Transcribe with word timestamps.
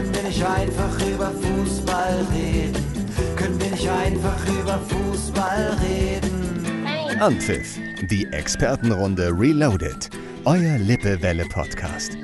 Können 0.00 0.14
wir 0.14 0.22
nicht 0.22 0.42
einfach 0.42 1.06
über 1.06 1.30
Fußball 1.30 2.26
reden? 2.32 3.36
Können 3.36 3.60
wir 3.60 3.70
nicht 3.70 3.86
einfach 3.86 4.48
über 4.48 4.78
Fußball 4.78 5.76
reden? 5.82 7.20
Anpfiff, 7.20 7.78
die 8.10 8.24
Expertenrunde 8.32 9.28
Reloaded. 9.30 10.08
Euer 10.46 10.78
Lippewelle-Podcast. 10.78 12.16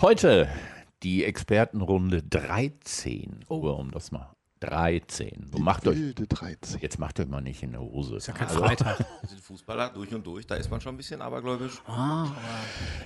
Heute 0.00 0.48
die 1.02 1.26
Expertenrunde 1.26 2.22
13. 2.22 3.44
Oh. 3.50 3.56
Um 3.56 3.90
das 3.90 4.10
mal. 4.10 4.35
13. 4.60 5.50
So 5.52 5.58
macht 5.58 5.86
euch, 5.86 5.98
Wilde 5.98 6.26
13. 6.26 6.80
jetzt 6.80 6.98
macht 6.98 7.20
euch 7.20 7.28
mal 7.28 7.40
nicht 7.40 7.62
in 7.62 7.72
der 7.72 7.80
Hose. 7.80 8.16
Ist 8.16 8.26
ja 8.28 8.34
Kein 8.34 8.48
Freitag. 8.48 8.98
Wir 9.20 9.28
sind 9.28 9.40
Fußballer 9.40 9.90
durch 9.90 10.14
und 10.14 10.26
durch, 10.26 10.46
da 10.46 10.54
ist 10.54 10.70
man 10.70 10.80
schon 10.80 10.94
ein 10.94 10.96
bisschen 10.96 11.20
abergläubisch. 11.20 11.82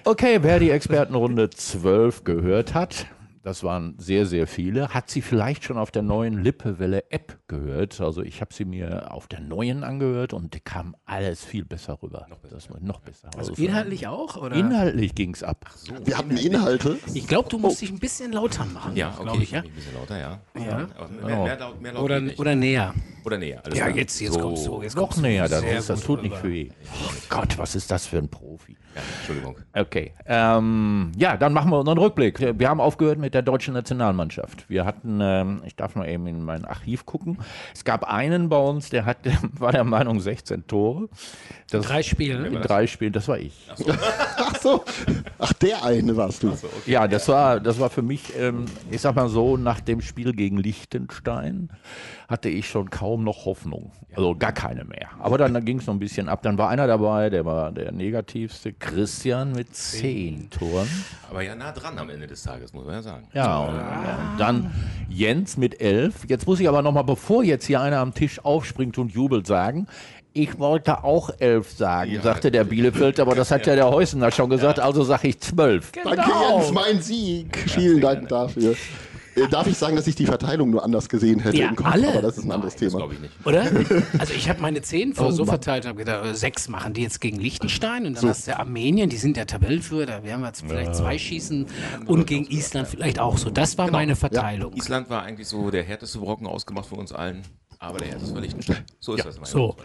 Okay, 0.05 0.39
wer 0.43 0.59
die 0.61 0.71
Expertenrunde 0.71 1.51
12 1.51 2.25
gehört 2.25 2.75
hat, 2.75 3.07
das 3.43 3.65
waren 3.65 3.95
sehr, 3.99 4.27
sehr 4.27 4.47
viele, 4.47 4.89
hat 4.89 5.09
sie 5.09 5.23
vielleicht 5.23 5.65
schon 5.65 5.79
auf 5.79 5.91
der 5.91 6.03
neuen 6.03 6.43
Lippewelle-App 6.43 7.39
gehört. 7.49 8.01
Also 8.01 8.23
ich 8.23 8.41
habe 8.41 8.53
sie 8.53 8.65
mir 8.65 9.13
auf 9.13 9.29
der 9.29 9.41
neuen 9.41 9.83
angehört 9.83 10.33
und 10.35 10.55
die 10.55 10.61
kam 10.61 10.95
alles 11.07 11.45
viel 11.45 11.65
besser 11.65 11.99
rüber. 12.03 12.27
Noch 12.29 12.39
besser. 12.39 12.57
Das 12.57 12.71
war 12.71 12.81
noch 12.81 13.01
besser. 13.01 13.31
Also 13.37 13.55
inhaltlich 13.55 14.07
auch? 14.07 14.37
Oder? 14.37 14.57
Inhaltlich 14.57 15.15
ging 15.15 15.33
es 15.33 15.43
ab. 15.43 15.71
Wir 16.05 16.19
hatten 16.19 16.37
Inhalte. 16.37 16.99
Ich 17.15 17.27
glaube, 17.27 17.49
du 17.49 17.59
musst 17.59 17.81
dich 17.81 17.91
ein 17.91 17.99
bisschen 17.99 18.33
lauter 18.33 18.67
machen. 18.67 18.95
Ja, 18.97 19.15
okay, 19.19 19.39
ich, 19.43 19.51
ja? 19.53 19.63
ein 19.63 19.71
bisschen 19.71 19.95
lauter, 19.95 20.19
ja. 20.19 20.41
Ja. 20.55 20.87
Aber 20.97 21.09
mehr, 21.09 21.37
mehr, 21.37 21.59
laut, 21.59 21.81
mehr 21.81 21.93
laut 21.93 22.05
Oder, 22.05 22.23
oder 22.39 22.55
näher. 22.55 22.95
Oder 23.25 23.39
näher. 23.39 23.61
Alles 23.65 23.79
Ja, 23.79 23.87
klar. 23.87 23.97
jetzt, 23.97 24.21
jetzt 24.21 24.35
so. 24.35 24.41
kommst 24.41 24.67
du. 24.67 24.83
Jetzt 24.83 24.97
Noch 24.97 25.17
näher, 25.17 25.49
das, 25.49 25.61
sehr 25.61 25.79
ist, 25.79 25.91
das 25.91 26.01
tut 26.03 26.23
nicht 26.23 26.37
rüber. 26.43 26.49
weh. 26.55 26.69
Oh 27.05 27.11
Gott, 27.29 27.59
was 27.59 27.75
ist 27.75 27.91
das 27.91 28.07
für 28.07 28.19
ein 28.19 28.29
Profi? 28.29 28.77
Ja, 28.95 29.03
Entschuldigung. 29.19 29.57
Okay. 29.73 30.13
Ähm, 30.27 31.13
ja, 31.17 31.37
dann 31.37 31.53
machen 31.53 31.71
wir 31.71 31.79
unseren 31.79 31.99
Rückblick. 31.99 32.41
Wir 32.59 32.69
haben 32.69 32.81
aufgehört 32.81 33.19
mit 33.19 33.35
der 33.35 33.43
deutschen 33.43 33.73
Nationalmannschaft. 33.75 34.69
Wir 34.69 34.85
hatten, 34.85 35.21
ähm, 35.23 35.63
ich 35.65 35.77
darf 35.77 35.95
mal 35.95 36.09
eben 36.09 36.27
in 36.27 36.43
mein 36.45 36.65
Archiv 36.65 37.07
gucken. 37.07 37.39
Es 37.73 37.85
gab 37.85 38.03
einen 38.05 38.49
bei 38.49 38.57
uns, 38.59 38.91
der 38.91 39.05
hat, 39.07 39.19
war 39.59 39.71
der 39.71 39.85
Meinung 39.85 40.19
16 40.19 40.67
Tore. 40.67 41.09
Das, 41.71 41.87
Drei 41.87 42.03
Spiele. 42.03 42.49
in 42.49 42.61
drei 42.63 42.89
Spielen, 42.89 43.13
das 43.13 43.29
war 43.29 43.39
ich. 43.39 43.55
Ach 44.37 44.57
so. 44.59 44.85
Ach, 45.39 45.53
der 45.53 45.85
eine 45.85 46.17
warst 46.17 46.43
du. 46.43 46.53
Ja, 46.87 47.07
das 47.07 47.29
war, 47.29 47.61
das 47.61 47.79
war 47.79 47.91
für 47.91 48.03
mich, 48.03 48.37
ähm, 48.37 48.65
ich 48.91 49.01
sag 49.01 49.15
mal 49.15 49.29
so, 49.29 49.57
nach 49.57 49.79
dem 49.81 50.01
Spiel 50.01 50.33
gegen 50.33 50.57
Liechtenstein 50.59 51.71
hatte 52.29 52.49
ich 52.49 52.69
schon 52.69 52.91
kaum 52.91 53.10
noch 53.17 53.45
Hoffnung. 53.45 53.93
Also 54.15 54.35
gar 54.35 54.53
keine 54.53 54.85
mehr. 54.85 55.09
Aber 55.19 55.39
dann, 55.39 55.65
ging 55.65 55.79
es 55.79 55.87
noch 55.87 55.95
ein 55.95 56.01
bisschen 56.01 56.29
ab. 56.29 56.43
Dann 56.43 56.59
war 56.59 56.69
einer 56.69 56.87
dabei, 56.87 57.31
der 57.31 57.45
war 57.45 57.73
der 57.73 57.93
negativste, 57.93 58.73
Christian 58.73 59.53
mit 59.53 59.75
zehn 59.75 60.51
Toren. 60.51 60.89
Aber 61.29 61.43
ja, 61.43 61.55
nah 61.55 61.73
dran 61.73 61.99
am 61.99 62.11
Ende 62.11 62.27
des 62.27 62.43
Tages, 62.43 62.73
muss 62.73 62.85
man 62.85 62.95
ja 62.95 63.03
sagen. 63.03 63.29
Ja, 63.33 63.59
und, 63.59 63.75
und 63.75 64.39
dann 64.39 64.73
Jens 65.09 65.57
mit 65.57 65.81
elf. 65.81 66.25
Jetzt 66.29 66.47
muss 66.47 66.61
ich 66.61 66.69
aber 66.69 66.83
nochmal, 66.83 67.05
bevor 67.05 67.45
jetzt 67.45 67.67
hier 67.67 67.81
einer 67.81 67.99
am 67.99 68.15
Tisch 68.15 68.45
aufspringt 68.45 68.99
und 68.99 69.13
jubelt, 69.13 69.47
sagen, 69.47 69.87
ich 70.33 70.59
wollte 70.59 71.03
auch 71.05 71.31
elf 71.39 71.71
sagen, 71.71 72.21
sagte 72.23 72.51
der 72.51 72.65
Bielefeld, 72.65 73.19
aber 73.19 73.35
das 73.35 73.51
hat 73.51 73.67
ja 73.67 73.75
der 73.75 73.91
Heusener 73.91 74.31
schon 74.31 74.49
gesagt, 74.49 74.79
also 74.79 75.03
sage 75.03 75.29
ich 75.29 75.41
zwölf. 75.41 75.93
Danke, 75.93 76.23
Jens, 76.51 76.73
mein 76.73 77.01
Sieg. 77.03 77.57
Vielen 77.57 78.01
Dank 78.01 78.29
dafür. 78.29 78.77
Äh, 79.37 79.49
Darf 79.49 79.67
ich 79.67 79.77
sagen, 79.79 79.97
dass 79.97 80.07
ich 80.07 80.15
die 80.15 80.27
Verteilung 80.27 80.71
nur 80.71 80.85
anders 80.85 81.09
gesehen 81.09 81.39
hätte 81.41 81.57
Ja, 81.59 81.69
im 81.69 81.77
Kopf? 81.77 81.87
alle. 81.87 82.09
Aber 82.09 82.23
das 82.23 82.39
ist 82.39 82.45
ein 82.45 82.51
anderes 82.53 82.75
Das 82.75 82.81
Thema. 82.81 82.99
glaube 82.99 83.15
ich 83.15 83.21
nicht. 83.21 83.33
Oder? 83.45 83.63
Also 84.19 84.35
ich 84.35 84.49
habe 84.49 84.61
meine 84.61 84.83
zehn 84.83 85.13
Oh 85.13 85.15
vor 85.23 85.33
so 85.33 85.45
verteilt 85.45 85.85
und 85.85 85.91
habe 85.91 85.99
gedacht, 85.99 86.25
äh, 86.27 86.35
sechs 86.35 86.69
machen 86.69 86.93
die 86.95 87.03
jetzt 87.03 87.21
gegen 87.21 87.39
Liechtenstein 87.39 88.07
und 88.07 88.17
dann 88.17 88.29
hast 88.31 88.47
du 88.49 88.59
Armenien, 88.59 89.09
die 89.11 89.17
sind 89.17 89.37
der 89.37 89.47
Tabellenführer, 89.47 90.07
da 90.07 90.23
werden 90.25 90.41
wir 90.41 90.49
jetzt 90.49 90.63
vielleicht 90.67 90.95
zwei 90.95 91.19
schießen 91.19 91.67
und 92.07 92.27
gegen 92.27 92.47
Island 92.51 92.89
vielleicht 92.89 93.19
auch 93.19 93.39
so. 93.39 93.51
Das 93.51 93.79
war 93.79 93.87
Genau. 93.87 93.99
meine 93.99 94.17
Verteilung. 94.17 94.73
Island 94.75 95.11
war 95.11 95.23
eigentlich 95.23 95.49
so 95.49 95.71
der 95.71 95.83
härteste 95.85 96.19
Brocken 96.19 96.47
ausgemacht 96.47 96.87
für 96.87 96.97
uns 96.97 97.13
allen, 97.13 97.43
aber 97.79 97.99
der 97.99 98.09
härteste 98.09 98.35
war 98.35 98.41
Liechtenstein. 98.43 98.85
So 98.99 99.15
ist 99.15 99.25
das 99.25 99.37
immer. 99.37 99.47
So. 99.47 99.77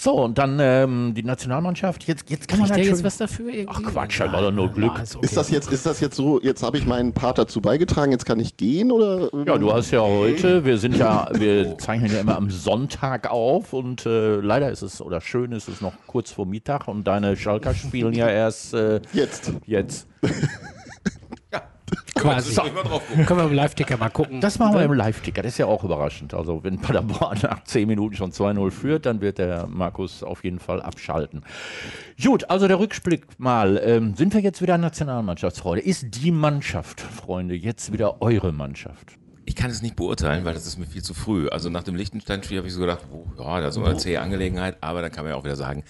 So, 0.00 0.12
und 0.12 0.38
dann 0.38 0.58
ähm, 0.60 1.12
die 1.16 1.24
Nationalmannschaft. 1.24 2.04
Jetzt, 2.04 2.30
jetzt 2.30 2.46
kann 2.46 2.60
man 2.60 2.68
Kriegt 2.68 2.78
der 2.78 2.84
natürlich... 2.84 3.04
jetzt 3.04 3.04
was 3.04 3.16
dafür? 3.16 3.52
Irgendwie? 3.52 3.84
Ach 3.84 3.92
Quatsch, 3.92 4.20
war 4.20 4.42
doch 4.42 4.52
nur 4.52 4.70
Glück. 4.70 4.96
Ist 5.02 5.16
okay. 5.16 5.26
Ist 5.26 5.36
das 5.36 5.50
jetzt, 5.50 5.72
ist 5.72 5.86
das 5.86 5.98
jetzt 5.98 6.14
so, 6.14 6.40
jetzt 6.40 6.62
habe 6.62 6.78
ich 6.78 6.86
meinen 6.86 7.12
Part 7.12 7.38
dazu 7.38 7.60
beigetragen, 7.60 8.12
jetzt 8.12 8.24
kann 8.24 8.38
ich 8.38 8.56
gehen 8.56 8.92
oder? 8.92 9.28
Ja, 9.44 9.58
du 9.58 9.72
hast 9.72 9.90
ja 9.90 10.00
heute, 10.00 10.64
wir 10.64 10.78
sind 10.78 10.96
ja, 10.96 11.28
wir 11.32 11.78
zeichnen 11.78 12.12
ja 12.12 12.20
immer 12.20 12.36
am 12.36 12.48
Sonntag 12.48 13.28
auf 13.28 13.72
und 13.72 14.06
äh, 14.06 14.36
leider 14.36 14.70
ist 14.70 14.82
es, 14.82 15.02
oder 15.02 15.20
schön 15.20 15.50
ist 15.50 15.68
es 15.68 15.80
noch 15.80 15.94
kurz 16.06 16.30
vor 16.30 16.46
Mittag 16.46 16.86
und 16.86 17.02
deine 17.02 17.36
Schalker 17.36 17.74
spielen 17.74 18.12
ja 18.12 18.28
erst 18.28 18.74
äh, 18.74 19.00
Jetzt. 19.12 19.52
jetzt. 19.66 20.06
Quasi. 22.18 22.52
Soll 22.52 22.66
ich 22.68 22.74
mal 22.74 22.82
drauf 22.82 23.06
gucken? 23.06 23.26
Können 23.26 23.40
wir 23.40 23.46
im 23.46 23.52
Live-Ticker 23.54 23.96
mal 23.96 24.08
gucken. 24.10 24.40
Das 24.40 24.58
machen 24.58 24.74
wir 24.74 24.82
im 24.82 24.92
Live-Ticker, 24.92 25.42
das 25.42 25.52
ist 25.52 25.58
ja 25.58 25.66
auch 25.66 25.84
überraschend. 25.84 26.34
Also 26.34 26.62
wenn 26.64 26.78
Paderborn 26.78 27.38
nach 27.42 27.64
10 27.64 27.86
Minuten 27.88 28.14
schon 28.16 28.32
2-0 28.32 28.70
führt, 28.70 29.06
dann 29.06 29.20
wird 29.20 29.38
der 29.38 29.66
Markus 29.66 30.22
auf 30.22 30.44
jeden 30.44 30.58
Fall 30.58 30.82
abschalten. 30.82 31.42
Gut, 32.22 32.50
also 32.50 32.68
der 32.68 32.78
Rückblick 32.78 33.26
mal. 33.38 33.80
Ähm, 33.84 34.14
sind 34.14 34.34
wir 34.34 34.40
jetzt 34.40 34.60
wieder 34.60 34.78
Nationalmannschaftsfreunde? 34.78 35.82
Ist 35.82 36.06
die 36.22 36.30
Mannschaft, 36.30 37.00
Freunde, 37.00 37.54
jetzt 37.54 37.92
wieder 37.92 38.20
eure 38.20 38.52
Mannschaft? 38.52 39.18
Ich 39.44 39.56
kann 39.56 39.70
es 39.70 39.80
nicht 39.80 39.96
beurteilen, 39.96 40.44
weil 40.44 40.52
das 40.52 40.66
ist 40.66 40.78
mir 40.78 40.84
viel 40.84 41.02
zu 41.02 41.14
früh. 41.14 41.48
Also 41.48 41.70
nach 41.70 41.82
dem 41.82 41.94
Liechtenstein-Spiel 41.94 42.58
habe 42.58 42.68
ich 42.68 42.74
so 42.74 42.80
gedacht, 42.80 43.06
oh, 43.10 43.24
ja, 43.38 43.60
das 43.60 43.76
ist 43.76 43.82
eine 43.82 43.96
zähe 43.96 44.20
Angelegenheit, 44.20 44.76
aber 44.82 45.00
dann 45.00 45.10
kann 45.10 45.24
man 45.24 45.32
ja 45.32 45.38
auch 45.38 45.44
wieder 45.44 45.56
sagen, 45.56 45.84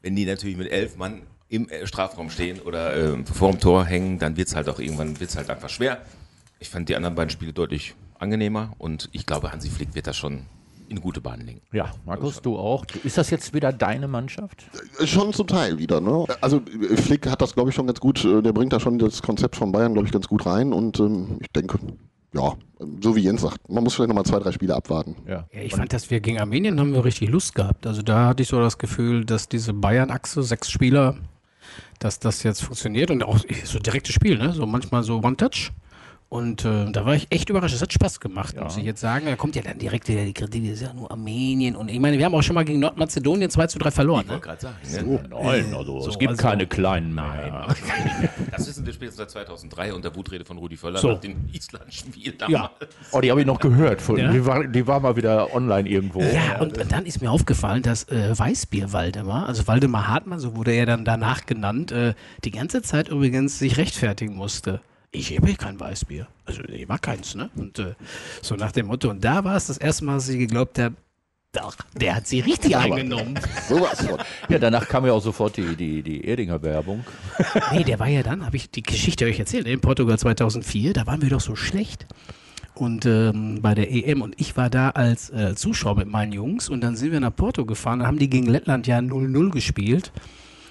wenn 0.00 0.16
die 0.16 0.24
natürlich 0.24 0.56
mit 0.56 0.70
elf 0.70 0.96
Mann 0.96 1.22
im 1.48 1.68
äh, 1.68 1.86
Strafraum 1.86 2.30
stehen 2.30 2.60
oder 2.60 2.94
äh, 2.96 3.24
vor 3.24 3.50
dem 3.50 3.60
Tor 3.60 3.84
hängen, 3.84 4.18
dann 4.18 4.36
wird 4.36 4.48
es 4.48 4.56
halt 4.56 4.68
auch 4.68 4.78
irgendwann 4.78 5.18
wird's 5.20 5.36
halt 5.36 5.50
einfach 5.50 5.68
schwer. 5.68 5.98
Ich 6.60 6.68
fand 6.68 6.88
die 6.88 6.96
anderen 6.96 7.14
beiden 7.14 7.30
Spiele 7.30 7.52
deutlich 7.52 7.94
angenehmer 8.18 8.72
und 8.78 9.08
ich 9.12 9.26
glaube, 9.26 9.52
Hansi 9.52 9.70
Flick 9.70 9.94
wird 9.94 10.06
das 10.06 10.16
schon 10.16 10.42
in 10.88 11.00
gute 11.00 11.20
Bahnen 11.20 11.44
lenken. 11.46 11.62
Ja, 11.72 11.92
Markus, 12.06 12.40
du 12.40 12.56
auch. 12.56 12.84
Ist 13.04 13.18
das 13.18 13.28
jetzt 13.30 13.52
wieder 13.52 13.72
deine 13.72 14.08
Mannschaft? 14.08 14.64
Äh, 14.98 15.06
Schon 15.06 15.32
zum 15.32 15.46
Teil 15.46 15.78
wieder, 15.78 16.00
ne? 16.00 16.24
Also 16.40 16.62
äh, 16.90 16.96
Flick 16.96 17.26
hat 17.28 17.42
das, 17.42 17.54
glaube 17.54 17.70
ich, 17.70 17.76
schon 17.76 17.86
ganz 17.86 18.00
gut, 18.00 18.24
der 18.24 18.52
bringt 18.52 18.72
da 18.72 18.80
schon 18.80 18.98
das 18.98 19.22
Konzept 19.22 19.56
von 19.56 19.70
Bayern, 19.70 19.92
glaube 19.92 20.06
ich, 20.06 20.12
ganz 20.12 20.26
gut 20.28 20.46
rein 20.46 20.72
und 20.72 20.98
ähm, 20.98 21.38
ich 21.40 21.48
denke, 21.52 21.78
ja, 22.34 22.54
so 23.02 23.16
wie 23.16 23.20
Jens 23.20 23.40
sagt, 23.42 23.68
man 23.68 23.84
muss 23.84 23.94
vielleicht 23.94 24.08
nochmal 24.08 24.24
zwei, 24.24 24.38
drei 24.38 24.52
Spiele 24.52 24.74
abwarten. 24.74 25.16
Ja. 25.26 25.46
Ja, 25.52 25.60
ich 25.62 25.74
fand, 25.74 25.92
dass 25.92 26.10
wir 26.10 26.20
gegen 26.20 26.40
Armenien 26.40 26.78
haben 26.78 26.92
wir 26.92 27.04
richtig 27.04 27.30
Lust 27.30 27.54
gehabt. 27.54 27.86
Also 27.86 28.02
da 28.02 28.26
hatte 28.26 28.42
ich 28.42 28.48
so 28.48 28.60
das 28.60 28.78
Gefühl, 28.78 29.24
dass 29.24 29.48
diese 29.48 29.72
Bayern-Achse, 29.72 30.42
sechs 30.42 30.70
Spieler, 30.70 31.16
dass 31.98 32.18
das 32.18 32.42
jetzt 32.42 32.62
funktioniert 32.62 33.10
und 33.10 33.22
auch 33.22 33.38
so 33.64 33.78
direktes 33.78 34.14
Spiel, 34.14 34.38
ne? 34.38 34.52
So 34.52 34.66
manchmal 34.66 35.02
so 35.02 35.22
One-Touch. 35.22 35.72
Und 36.30 36.62
äh, 36.66 36.92
da 36.92 37.06
war 37.06 37.14
ich 37.14 37.26
echt 37.30 37.48
überrascht. 37.48 37.74
Es 37.74 37.80
hat 37.80 37.90
Spaß 37.90 38.20
gemacht, 38.20 38.54
muss 38.60 38.76
ich 38.76 38.84
jetzt 38.84 39.00
sagen. 39.00 39.24
Da 39.24 39.36
kommt 39.36 39.56
ja 39.56 39.62
dann 39.62 39.78
direkt 39.78 40.08
wieder 40.08 40.26
die 40.26 40.34
Kritik, 40.34 40.62
das 40.64 40.72
ist 40.74 40.82
ja 40.82 40.92
nur 40.92 41.10
Armenien. 41.10 41.74
Und 41.74 41.88
ich 41.90 41.98
meine, 42.00 42.18
wir 42.18 42.26
haben 42.26 42.34
auch 42.34 42.42
schon 42.42 42.52
mal 42.54 42.66
gegen 42.66 42.80
Nordmazedonien 42.80 43.48
2 43.48 43.66
zu 43.68 43.78
3 43.78 43.90
verloren. 43.90 44.26
Ne? 44.28 44.38
gerade 44.38 44.60
sagen. 44.60 44.76
Ne? 45.10 45.20
Nein, 45.30 45.72
also 45.74 46.00
So, 46.00 46.10
es 46.10 46.18
gibt 46.18 46.32
also- 46.32 46.42
keine 46.42 46.66
kleinen 46.66 47.14
mehr. 47.14 47.66
Das 48.50 48.66
wissen 48.68 48.84
wir 48.84 48.92
spätestens 48.92 49.16
seit 49.18 49.30
2003 49.30 49.94
und 49.94 50.04
der 50.04 50.14
Wutrede 50.14 50.44
von 50.44 50.58
Rudi 50.58 50.76
Völler 50.76 50.98
So. 50.98 51.12
nach 51.12 51.20
dem 51.20 51.48
Island-Spiel 51.52 52.34
Ja. 52.46 52.46
damals. 52.46 52.70
Oh, 53.12 53.20
die 53.22 53.30
habe 53.30 53.40
ich 53.40 53.46
noch 53.46 53.58
gehört. 53.60 54.02
Von, 54.02 54.18
Ja? 54.18 54.30
die, 54.30 54.44
war, 54.44 54.66
die 54.66 54.86
war 54.86 55.00
mal 55.00 55.16
wieder 55.16 55.54
online 55.54 55.88
irgendwo. 55.88 56.20
Ja, 56.20 56.60
und 56.60 56.76
dann 56.92 57.06
ist 57.06 57.22
mir 57.22 57.30
aufgefallen, 57.30 57.82
dass 57.82 58.04
äh, 58.08 58.38
Weißbier 58.38 58.92
Waldemar, 58.92 59.46
also 59.46 59.66
Waldemar 59.66 60.08
Hartmann, 60.08 60.40
so 60.40 60.56
wurde 60.56 60.72
er 60.72 60.84
dann 60.84 61.04
danach 61.06 61.46
genannt, 61.46 61.90
äh, 61.92 62.12
die 62.44 62.50
ganze 62.50 62.82
Zeit 62.82 63.08
übrigens 63.08 63.58
sich 63.58 63.78
rechtfertigen 63.78 64.34
musste. 64.34 64.80
Ich 65.10 65.34
habe 65.36 65.54
kein 65.54 65.80
Weißbier. 65.80 66.26
Also 66.44 66.62
ich 66.64 66.86
mag 66.86 67.02
keins, 67.02 67.34
ne? 67.34 67.50
Und 67.56 67.78
äh, 67.78 67.94
so 68.42 68.56
nach 68.56 68.72
dem 68.72 68.86
Motto. 68.86 69.08
Und 69.08 69.24
da 69.24 69.42
war 69.44 69.56
es 69.56 69.68
das 69.68 69.78
erste 69.78 70.04
Mal, 70.04 70.14
dass 70.16 70.28
ich 70.28 70.38
geglaubt 70.38 70.78
habe, 70.78 70.96
doch, 71.52 71.74
der 71.94 72.16
hat 72.16 72.26
sie 72.26 72.40
richtig 72.40 72.76
eingenommen. 72.76 73.40
Sowas 73.68 74.06
von. 74.06 74.18
Ja, 74.50 74.58
danach 74.58 74.86
kam 74.86 75.06
ja 75.06 75.12
auch 75.12 75.22
sofort 75.22 75.56
die, 75.56 75.76
die, 75.76 76.02
die 76.02 76.24
Erdinger 76.24 76.62
Werbung. 76.62 77.04
Nee, 77.72 77.84
der 77.84 77.98
war 77.98 78.08
ja 78.08 78.22
dann, 78.22 78.44
habe 78.44 78.56
ich 78.56 78.70
die 78.70 78.82
Geschichte 78.82 79.24
euch 79.24 79.38
erzählt, 79.38 79.66
in 79.66 79.80
Portugal 79.80 80.18
2004, 80.18 80.92
da 80.92 81.06
waren 81.06 81.22
wir 81.22 81.30
doch 81.30 81.40
so 81.40 81.56
schlecht. 81.56 82.06
Und 82.74 83.06
ähm, 83.06 83.60
bei 83.62 83.74
der 83.74 83.90
EM 83.90 84.20
und 84.20 84.38
ich 84.38 84.56
war 84.56 84.68
da 84.68 84.90
als 84.90 85.30
äh, 85.30 85.54
Zuschauer 85.56 85.96
mit 85.96 86.06
meinen 86.06 86.32
Jungs 86.32 86.68
und 86.68 86.82
dann 86.82 86.96
sind 86.96 87.12
wir 87.12 87.20
nach 87.20 87.34
Porto 87.34 87.64
gefahren, 87.64 88.00
dann 88.00 88.08
haben 88.08 88.18
die 88.18 88.30
gegen 88.30 88.46
Lettland 88.46 88.86
ja 88.86 88.98
0-0 88.98 89.50
gespielt. 89.50 90.12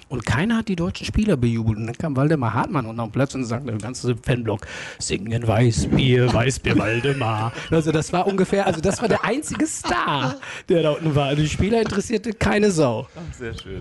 Und 0.08 0.24
keiner 0.24 0.58
hat 0.58 0.68
die 0.68 0.76
deutschen 0.76 1.04
Spieler 1.06 1.36
bejubelt. 1.36 1.76
Und 1.78 1.86
dann 1.86 1.96
kam 1.96 2.16
Waldemar 2.16 2.54
Hartmann 2.54 2.86
unten 2.86 3.00
am 3.00 3.10
Platz 3.12 3.34
und 3.34 3.44
sagte, 3.44 3.66
der 3.66 3.78
ganze 3.78 4.16
Fanblock, 4.16 4.66
singen 4.98 5.46
Weißbier, 5.46 6.32
Weißbier, 6.32 6.78
Waldemar. 6.78 7.52
Also 7.70 7.92
das 7.92 8.12
war 8.12 8.26
ungefähr, 8.26 8.66
also 8.66 8.80
das 8.80 9.00
war 9.02 9.08
der 9.08 9.24
einzige 9.24 9.66
Star, 9.66 10.36
der 10.68 10.82
da 10.82 10.90
unten 10.92 11.14
war. 11.14 11.26
Also 11.26 11.42
die 11.42 11.48
Spieler 11.48 11.80
interessierte 11.80 12.32
keine 12.32 12.70
Sau. 12.70 13.06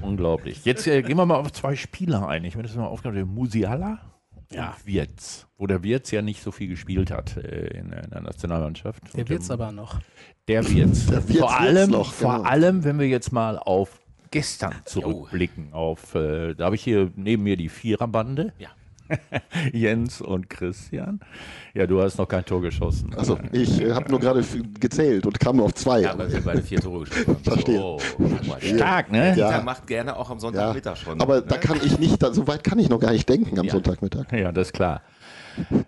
Unglaublich. 0.02 0.64
Jetzt 0.66 0.86
äh, 0.88 1.02
gehen 1.02 1.18
wir 1.18 1.26
mal 1.26 1.36
auf 1.36 1.52
zwei 1.54 1.76
Spieler 1.76 2.28
ein. 2.28 2.44
Ich 2.44 2.56
will 2.56 2.64
das 2.64 2.76
mal 2.76 2.86
aufgehört. 2.86 3.26
Musiala 3.28 4.00
Ja. 4.52 4.70
und 4.72 4.86
Wirtz. 4.88 5.48
Wo 5.58 5.66
der 5.66 5.82
Wirtz 5.84 6.12
ja 6.12 6.22
nicht 6.22 6.42
so 6.44 6.52
viel 6.52 6.68
gespielt 6.68 7.10
hat 7.12 7.38
äh, 7.38 7.68
in, 7.68 7.92
in 7.92 8.10
der 8.12 8.22
Nationalmannschaft. 8.22 9.02
Der 9.16 9.22
Und, 9.30 9.32
ähm, 9.32 9.52
aber 9.52 9.72
noch. 9.72 10.00
Der 10.48 10.70
Wirtz. 10.70 11.06
Der 11.08 11.28
Wirtz 11.28 11.40
vor 11.40 11.60
allem, 11.60 11.92
noch, 11.92 12.14
vor 12.14 12.38
genau. 12.38 12.50
allem, 12.50 12.84
wenn 12.84 13.00
wir 13.00 13.08
jetzt 13.08 13.32
mal 13.32 13.58
auf 13.58 14.00
gestern 14.32 14.74
zurückblicken, 14.86 15.74
auf, 15.74 16.16
äh, 16.16 16.54
da 16.54 16.66
habe 16.66 16.76
ich 16.76 16.84
hier 16.84 17.12
neben 17.16 17.44
mir 17.44 17.58
die 17.58 17.70
Viererbande. 17.70 18.54
Ja. 18.58 18.70
Jens 19.74 20.22
und 20.22 20.50
Christian. 20.50 21.20
Ja, 21.74 21.88
du 21.88 22.02
hast 22.02 22.18
noch 22.18 22.28
kein 22.28 22.44
Tor 22.44 22.62
geschossen. 22.62 23.14
Also 23.16 23.40
ich 23.52 23.82
äh, 23.82 23.94
habe 23.94 24.10
nur 24.10 24.20
gerade 24.20 24.44
gezählt 24.80 25.26
und 25.26 25.40
kam 25.40 25.62
auf 25.62 25.74
zwei. 25.76 26.02
Ja, 26.02 26.18
weil 26.18 26.32
wir 26.32 26.42
beide 26.42 26.62
vier 26.62 26.80
Tore 26.80 27.06
geschossen 27.06 27.28
haben. 27.28 27.44
Verstehe. 27.44 27.78
So, 27.78 28.00
mal, 28.50 28.62
Stark, 28.62 29.12
ne? 29.12 29.36
Ja. 29.38 29.50
Der 29.50 29.62
macht 29.62 29.88
gerne 29.88 30.16
auch 30.18 30.30
am 30.30 30.38
ja, 30.38 30.42
Sonntagmittag 30.42 30.98
schon. 30.98 31.22
aber 31.22 31.36
ne? 31.36 31.44
da 31.48 31.58
kann 31.58 31.80
ich 31.84 31.98
nicht, 32.00 32.22
da, 32.22 32.34
so 32.34 32.48
weit 32.48 32.64
kann 32.64 32.80
ich 32.80 32.90
noch 32.90 33.00
gar 33.00 33.12
nicht 33.12 33.28
denken 33.30 33.58
am 33.60 33.66
Ja. 33.66 33.72
Sonntagmittag. 33.72 34.32
Ja, 34.34 34.52
das 34.52 34.68
ist 34.68 34.74
klar. 34.74 35.02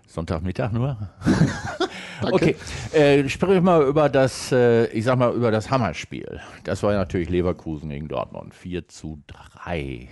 Sonntagmittag 0.06 0.72
nur. 0.72 0.96
okay, 2.22 2.56
äh, 2.92 3.24
wir 3.24 3.60
mal 3.60 3.82
über 3.86 4.08
das, 4.08 4.52
äh, 4.52 4.86
ich 4.86 5.04
sag 5.04 5.18
mal, 5.18 5.34
über 5.34 5.50
das 5.50 5.70
Hammerspiel. 5.70 6.40
Das 6.64 6.82
war 6.82 6.92
ja 6.92 6.98
natürlich 6.98 7.28
Leverkusen 7.28 7.90
gegen 7.90 8.08
Dortmund. 8.08 8.54
4 8.54 8.88
zu 8.88 9.22
3. 9.26 10.08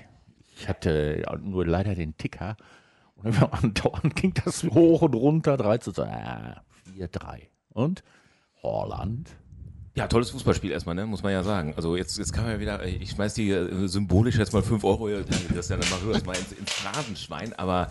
Ich 0.57 0.69
hatte 0.69 1.23
ja 1.25 1.37
nur 1.37 1.67
leider 1.67 1.95
den 1.95 2.17
Ticker. 2.17 2.57
Und 3.17 3.35
andauernd 3.53 4.15
ging 4.21 4.33
das 4.45 4.65
hoch 4.65 5.03
und 5.03 5.15
runter. 5.15 5.57
3 5.57 5.79
zu 5.79 5.93
2. 5.93 6.03
Ah, 6.05 6.63
4 6.95 7.09
3. 7.09 7.49
Und 7.73 8.03
Holland. 8.63 9.31
Ja, 9.95 10.07
tolles 10.07 10.31
Fußballspiel 10.31 10.71
erstmal, 10.71 10.95
ne? 10.95 11.07
muss 11.07 11.25
man 11.25 11.33
ja 11.33 11.43
sagen. 11.43 11.75
Also 11.77 11.97
jetzt, 11.97 12.19
jetzt 12.19 12.33
kann 12.33 12.45
man 12.45 12.53
ja 12.53 12.61
wieder, 12.61 12.85
ich 12.85 13.11
schmeiß 13.11 13.35
die 13.35 13.51
äh, 13.51 13.89
symbolisch 13.89 14.37
jetzt 14.39 14.53
mal 14.53 14.63
5 14.63 14.85
Euro, 14.85 15.09
das 15.09 15.69
dann 15.69 15.81
mal 15.81 15.99
rüber, 16.03 16.13
das 16.13 16.25
mal 16.25 16.37
ins, 16.37 16.53
ins 16.53 16.73
Phrasenschwein, 16.73 17.53
aber 17.55 17.91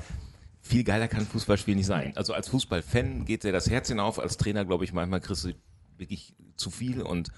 viel 0.68 0.84
geiler 0.84 1.08
kann 1.08 1.22
ein 1.22 1.26
Fußballspiel 1.28 1.76
nicht 1.76 1.86
sein. 1.88 2.14
Also 2.16 2.34
als 2.34 2.48
Fußballfan 2.50 3.26
geht 3.26 3.44
dir 3.44 3.52
das 3.52 3.70
Herz 3.70 3.88
hinauf, 3.88 4.20
als 4.20 4.38
Trainer 4.38 4.66
glaube 4.66 4.84
ich 4.86 4.94
manchmal 4.94 5.22
kriegst 5.22 5.46
du 5.46 5.54
wirklich 5.98 6.36
zu 6.56 6.70
viel 6.70 7.02
und 7.02 7.32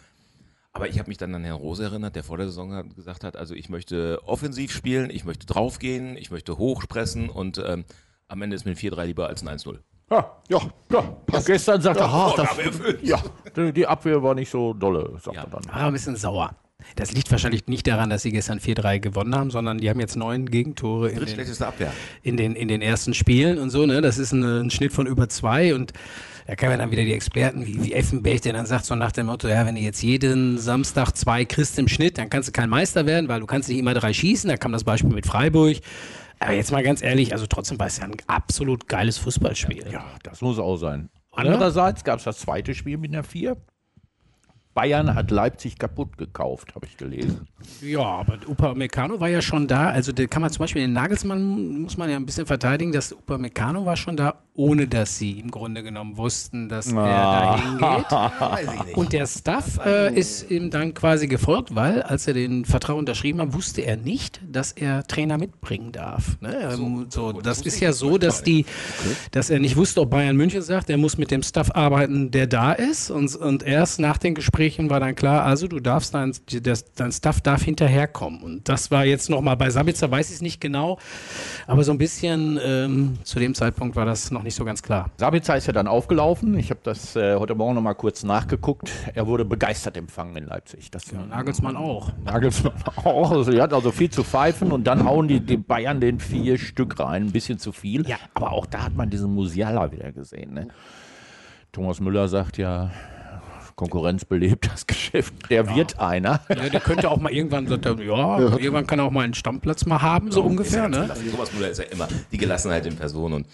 aber 0.71 0.87
ich 0.87 0.99
habe 0.99 1.09
mich 1.09 1.17
dann 1.17 1.33
an 1.33 1.43
Herrn 1.43 1.57
Rose 1.57 1.83
erinnert, 1.83 2.15
der 2.15 2.23
vor 2.23 2.37
der 2.37 2.45
Saison 2.47 2.73
hat, 2.73 2.95
gesagt 2.95 3.23
hat, 3.23 3.35
also 3.35 3.55
ich 3.55 3.69
möchte 3.69 4.19
offensiv 4.25 4.71
spielen, 4.71 5.09
ich 5.09 5.25
möchte 5.25 5.47
draufgehen, 5.47 6.15
ich 6.15 6.29
möchte 6.29 6.57
hochpressen 6.59 7.29
und 7.29 7.57
ähm, 7.65 7.85
am 8.27 8.41
Ende 8.43 8.55
ist 8.55 8.65
mir 8.65 8.71
ein 8.71 8.77
4-3 8.77 9.05
lieber 9.05 9.27
als 9.27 9.41
ein 9.45 9.49
1-0. 9.57 9.79
Ja, 10.11 10.41
Ja, 10.47 10.59
ja. 10.91 11.17
Gestern 11.45 11.81
sagte 11.81 12.03
er, 12.03 12.09
ah, 12.09 12.33
das, 12.35 12.47
Vorgabe 12.49 12.63
erfüllt. 12.63 13.03
ja, 13.03 13.21
die, 13.55 13.73
die 13.73 13.87
Abwehr 13.87 14.21
war 14.21 14.35
nicht 14.35 14.49
so 14.51 14.73
dolle, 14.73 15.17
sagt 15.19 15.35
Ja. 15.35 15.43
er 15.43 15.49
dann. 15.49 15.65
War 15.65 15.87
ein 15.87 15.93
bisschen 15.93 16.15
sauer. 16.15 16.55
Das 16.95 17.11
liegt 17.11 17.29
wahrscheinlich 17.31 17.67
nicht 17.67 17.87
daran, 17.87 18.09
dass 18.09 18.23
sie 18.23 18.31
gestern 18.31 18.59
4-3 18.59 18.99
gewonnen 18.99 19.35
haben, 19.35 19.51
sondern 19.51 19.79
die 19.79 19.89
haben 19.89 19.99
jetzt 19.99 20.15
neun 20.15 20.45
Gegentore 20.45 21.09
in 21.09 21.25
den, 21.25 21.61
Abwehr. 21.61 21.93
in 22.23 22.37
den, 22.37 22.55
in 22.55 22.67
den 22.67 22.81
ersten 22.81 23.13
Spielen 23.13 23.57
und 23.57 23.69
so. 23.69 23.85
Ne? 23.85 24.01
Das 24.01 24.17
ist 24.17 24.31
ein, 24.31 24.43
ein 24.43 24.71
Schnitt 24.71 24.93
von 24.93 25.05
über 25.05 25.29
zwei 25.29 25.75
und 25.75 25.93
da 26.47 26.55
kann 26.55 26.69
man 26.69 26.79
dann 26.79 26.89
wieder 26.89 27.03
die 27.03 27.13
Experten 27.13 27.67
wie, 27.67 27.83
wie 27.83 27.93
Effenberg, 27.93 28.41
der 28.41 28.53
dann 28.53 28.65
sagt 28.65 28.85
so 28.85 28.95
nach 28.95 29.11
dem 29.11 29.27
Motto, 29.27 29.47
ja, 29.47 29.67
wenn 29.67 29.75
du 29.75 29.81
jetzt 29.81 30.01
jeden 30.01 30.57
Samstag 30.57 31.11
zwei 31.15 31.45
kriegst 31.45 31.77
im 31.77 31.87
Schnitt, 31.87 32.17
dann 32.17 32.29
kannst 32.29 32.49
du 32.49 32.51
kein 32.51 32.69
Meister 32.69 33.05
werden, 33.05 33.27
weil 33.27 33.39
du 33.39 33.45
kannst 33.45 33.69
nicht 33.69 33.77
immer 33.77 33.93
drei 33.93 34.13
schießen. 34.13 34.49
Da 34.49 34.57
kam 34.57 34.71
das 34.71 34.83
Beispiel 34.83 35.11
mit 35.11 35.27
Freiburg. 35.27 35.77
Aber 36.39 36.53
jetzt 36.53 36.71
mal 36.71 36.81
ganz 36.81 37.03
ehrlich, 37.03 37.33
also 37.33 37.45
trotzdem 37.45 37.77
war 37.77 37.87
es 37.87 37.97
ja 37.97 38.05
ein 38.05 38.15
absolut 38.25 38.87
geiles 38.87 39.19
Fußballspiel. 39.19 39.91
Ja, 39.91 40.05
das 40.23 40.41
muss 40.41 40.57
auch 40.57 40.77
sein. 40.77 41.09
Andererseits 41.31 42.03
gab 42.03 42.17
es 42.17 42.25
das 42.25 42.39
zweite 42.39 42.73
Spiel 42.73 42.97
mit 42.97 43.11
einer 43.11 43.23
4. 43.23 43.55
Bayern 44.73 45.15
hat 45.15 45.31
Leipzig 45.31 45.77
kaputt 45.77 46.17
gekauft, 46.17 46.75
habe 46.75 46.85
ich 46.85 46.95
gelesen. 46.95 47.47
Ja, 47.81 48.01
aber 48.01 48.37
Upamecano 48.47 49.19
war 49.19 49.27
ja 49.27 49.41
schon 49.41 49.67
da. 49.67 49.89
Also 49.89 50.11
da 50.11 50.25
kann 50.27 50.41
man 50.41 50.51
zum 50.51 50.63
Beispiel 50.63 50.83
den 50.83 50.93
Nagelsmann, 50.93 51.81
muss 51.81 51.97
man 51.97 52.09
ja 52.09 52.15
ein 52.15 52.25
bisschen 52.25 52.45
verteidigen, 52.45 52.91
dass 52.91 53.11
Upamecano 53.11 53.85
war 53.85 53.97
schon 53.97 54.15
da, 54.15 54.41
ohne 54.59 54.87
dass 54.87 55.17
sie 55.17 55.39
im 55.39 55.51
Grunde 55.51 55.83
genommen 55.83 56.17
wussten, 56.17 56.67
dass 56.67 56.91
er 56.91 57.05
da 57.05 57.63
hingeht. 57.63 58.05
Ich 58.59 58.85
nicht. 58.85 58.97
Und 58.97 59.13
der 59.13 59.25
Staff 59.25 59.79
äh, 59.85 60.13
ist 60.13 60.51
ihm 60.51 60.69
dann 60.69 60.93
quasi 60.93 61.27
gefolgt, 61.27 61.75
weil 61.75 62.01
als 62.01 62.27
er 62.27 62.33
den 62.33 62.65
Vertrag 62.65 62.97
unterschrieben 62.97 63.39
hat, 63.39 63.53
wusste 63.53 63.81
er 63.81 63.95
nicht, 63.95 64.41
dass 64.45 64.73
er 64.73 65.05
Trainer 65.05 65.37
mitbringen 65.37 65.93
darf. 65.93 66.37
Ne? 66.41 66.71
Ähm, 66.73 67.05
so, 67.09 67.31
das 67.31 67.59
wusste 67.59 67.69
ist 67.69 67.79
ja 67.79 67.93
so, 67.93 68.17
dass 68.17 68.43
die, 68.43 68.65
dass 69.31 69.49
er 69.49 69.59
nicht 69.59 69.77
wusste, 69.77 70.01
ob 70.01 70.09
Bayern 70.09 70.35
München 70.35 70.61
sagt, 70.61 70.89
er 70.89 70.97
muss 70.97 71.17
mit 71.17 71.31
dem 71.31 71.41
Staff 71.41 71.71
arbeiten, 71.73 72.31
der 72.31 72.47
da 72.47 72.73
ist. 72.73 73.11
Und, 73.11 73.33
und 73.37 73.63
erst 73.63 73.99
nach 73.99 74.17
den 74.17 74.35
Gesprächen 74.35 74.89
war 74.89 74.99
dann 74.99 75.15
klar, 75.15 75.43
also 75.43 75.69
du 75.69 75.79
darfst 75.79 76.13
dein, 76.13 76.33
das, 76.61 76.83
dein 76.95 77.13
Staff 77.13 77.39
darf 77.39 77.63
hinterherkommen. 77.63 78.41
Und 78.41 78.67
das 78.67 78.91
war 78.91 79.05
jetzt 79.05 79.29
nochmal 79.29 79.55
bei 79.55 79.69
Sabitzer, 79.69 80.11
weiß 80.11 80.29
ich 80.29 80.35
es 80.35 80.41
nicht 80.41 80.59
genau, 80.59 80.97
aber 81.65 81.85
so 81.85 81.93
ein 81.93 81.97
bisschen 81.97 82.59
ähm, 82.61 83.19
zu 83.23 83.39
dem 83.39 83.55
Zeitpunkt 83.55 83.95
war 83.95 84.05
das 84.05 84.31
noch 84.31 84.43
nicht 84.43 84.48
so 84.55 84.65
ganz 84.65 84.83
klar. 84.83 85.11
Sabitzer 85.17 85.57
ist 85.57 85.67
ja 85.67 85.73
dann 85.73 85.87
aufgelaufen. 85.87 86.57
Ich 86.57 86.69
habe 86.69 86.79
das 86.83 87.15
äh, 87.15 87.35
heute 87.35 87.55
Morgen 87.55 87.75
noch 87.75 87.81
mal 87.81 87.93
kurz 87.93 88.23
nachgeguckt. 88.23 88.91
Er 89.13 89.27
wurde 89.27 89.45
begeistert 89.45 89.97
empfangen 89.97 90.35
in 90.35 90.45
Leipzig. 90.45 90.91
Das 90.91 91.11
Nagelsmann 91.11 91.75
auch. 91.75 92.11
Nagelsmann 92.23 92.73
auch. 93.03 93.31
Also, 93.31 93.51
er 93.51 93.63
hat 93.63 93.73
also 93.73 93.91
viel 93.91 94.09
zu 94.09 94.23
pfeifen 94.23 94.71
und 94.71 94.85
dann 94.85 95.05
hauen 95.05 95.27
die, 95.27 95.39
die 95.39 95.57
Bayern 95.57 95.99
den 96.01 96.19
vier 96.19 96.57
Stück 96.57 96.99
rein. 96.99 97.27
Ein 97.27 97.31
bisschen 97.31 97.59
zu 97.59 97.71
viel. 97.71 98.07
Ja. 98.07 98.17
Aber 98.33 98.51
auch 98.51 98.65
da 98.65 98.83
hat 98.83 98.95
man 98.95 99.09
diesen 99.09 99.33
Musiala 99.33 99.91
wieder 99.91 100.11
gesehen. 100.11 100.53
Ne? 100.53 100.67
Thomas 101.71 101.99
Müller 101.99 102.27
sagt 102.27 102.57
ja, 102.57 102.91
Konkurrenz 103.79 104.25
belebt 104.25 104.69
das 104.69 104.87
Geschäft. 104.87 105.33
Der 105.49 105.73
wird 105.73 105.99
einer. 105.99 106.41
Ja, 106.49 106.67
der 106.67 106.81
könnte 106.81 107.09
auch 107.09 107.17
mal 107.17 107.31
irgendwann, 107.31 107.65
sagt 107.65 107.85
er, 107.85 107.97
ja, 108.01 108.39
irgendwann 108.39 108.85
kann 108.85 108.99
er 108.99 109.05
auch 109.05 109.11
mal 109.11 109.23
einen 109.23 109.33
Stammplatz 109.33 109.85
mal 109.85 110.01
haben, 110.01 110.33
so 110.33 110.43
ungefähr, 110.43 110.89
ne? 110.89 111.07
Also 111.09 111.21
Thomas 111.31 111.53
Müller 111.53 111.69
ist 111.69 111.77
ja 111.77 111.85
immer 111.85 112.09
die 112.29 112.37
Gelassenheit 112.37 112.85
in 112.85 112.97
Person 112.97 113.31
und 113.31 113.47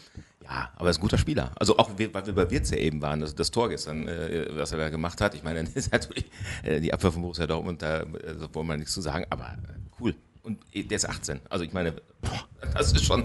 ja, 0.46 0.70
aber 0.76 0.88
er 0.88 0.92
ist 0.92 0.98
ein 0.98 1.02
guter 1.02 1.18
Spieler. 1.18 1.52
Also 1.56 1.78
auch, 1.78 1.90
weil 1.98 2.26
wir 2.26 2.36
bei 2.36 2.50
Wirtz 2.52 2.70
ja 2.72 2.78
eben 2.78 3.02
waren, 3.02 3.20
das, 3.20 3.36
das 3.36 3.52
Tor 3.52 3.70
gestern, 3.70 4.08
äh, 4.08 4.48
was 4.52 4.72
er 4.72 4.78
da 4.78 4.90
gemacht 4.90 5.20
hat. 5.22 5.34
Ich 5.36 5.44
meine, 5.44 5.64
das 5.64 5.74
ist 5.74 5.92
natürlich 5.92 6.26
äh, 6.64 6.80
die 6.80 6.94
Abwehr 6.94 7.12
von 7.12 7.22
Borussia 7.22 7.48
Dortmund, 7.48 7.82
da 7.82 8.02
äh, 8.02 8.06
wollen 8.54 8.68
wir 8.68 8.78
nichts 8.78 8.94
zu 8.94 9.02
sagen, 9.02 9.26
aber 9.30 9.46
äh, 9.46 10.00
cool. 10.00 10.16
Und 10.44 10.60
äh, 10.74 10.84
der 10.84 10.98
ist 10.98 11.10
18. 11.10 11.40
Also 11.50 11.66
ich 11.66 11.74
meine, 11.74 11.92
boah, 12.22 12.48
das 12.74 12.94
ist 12.94 13.04
schon 13.06 13.24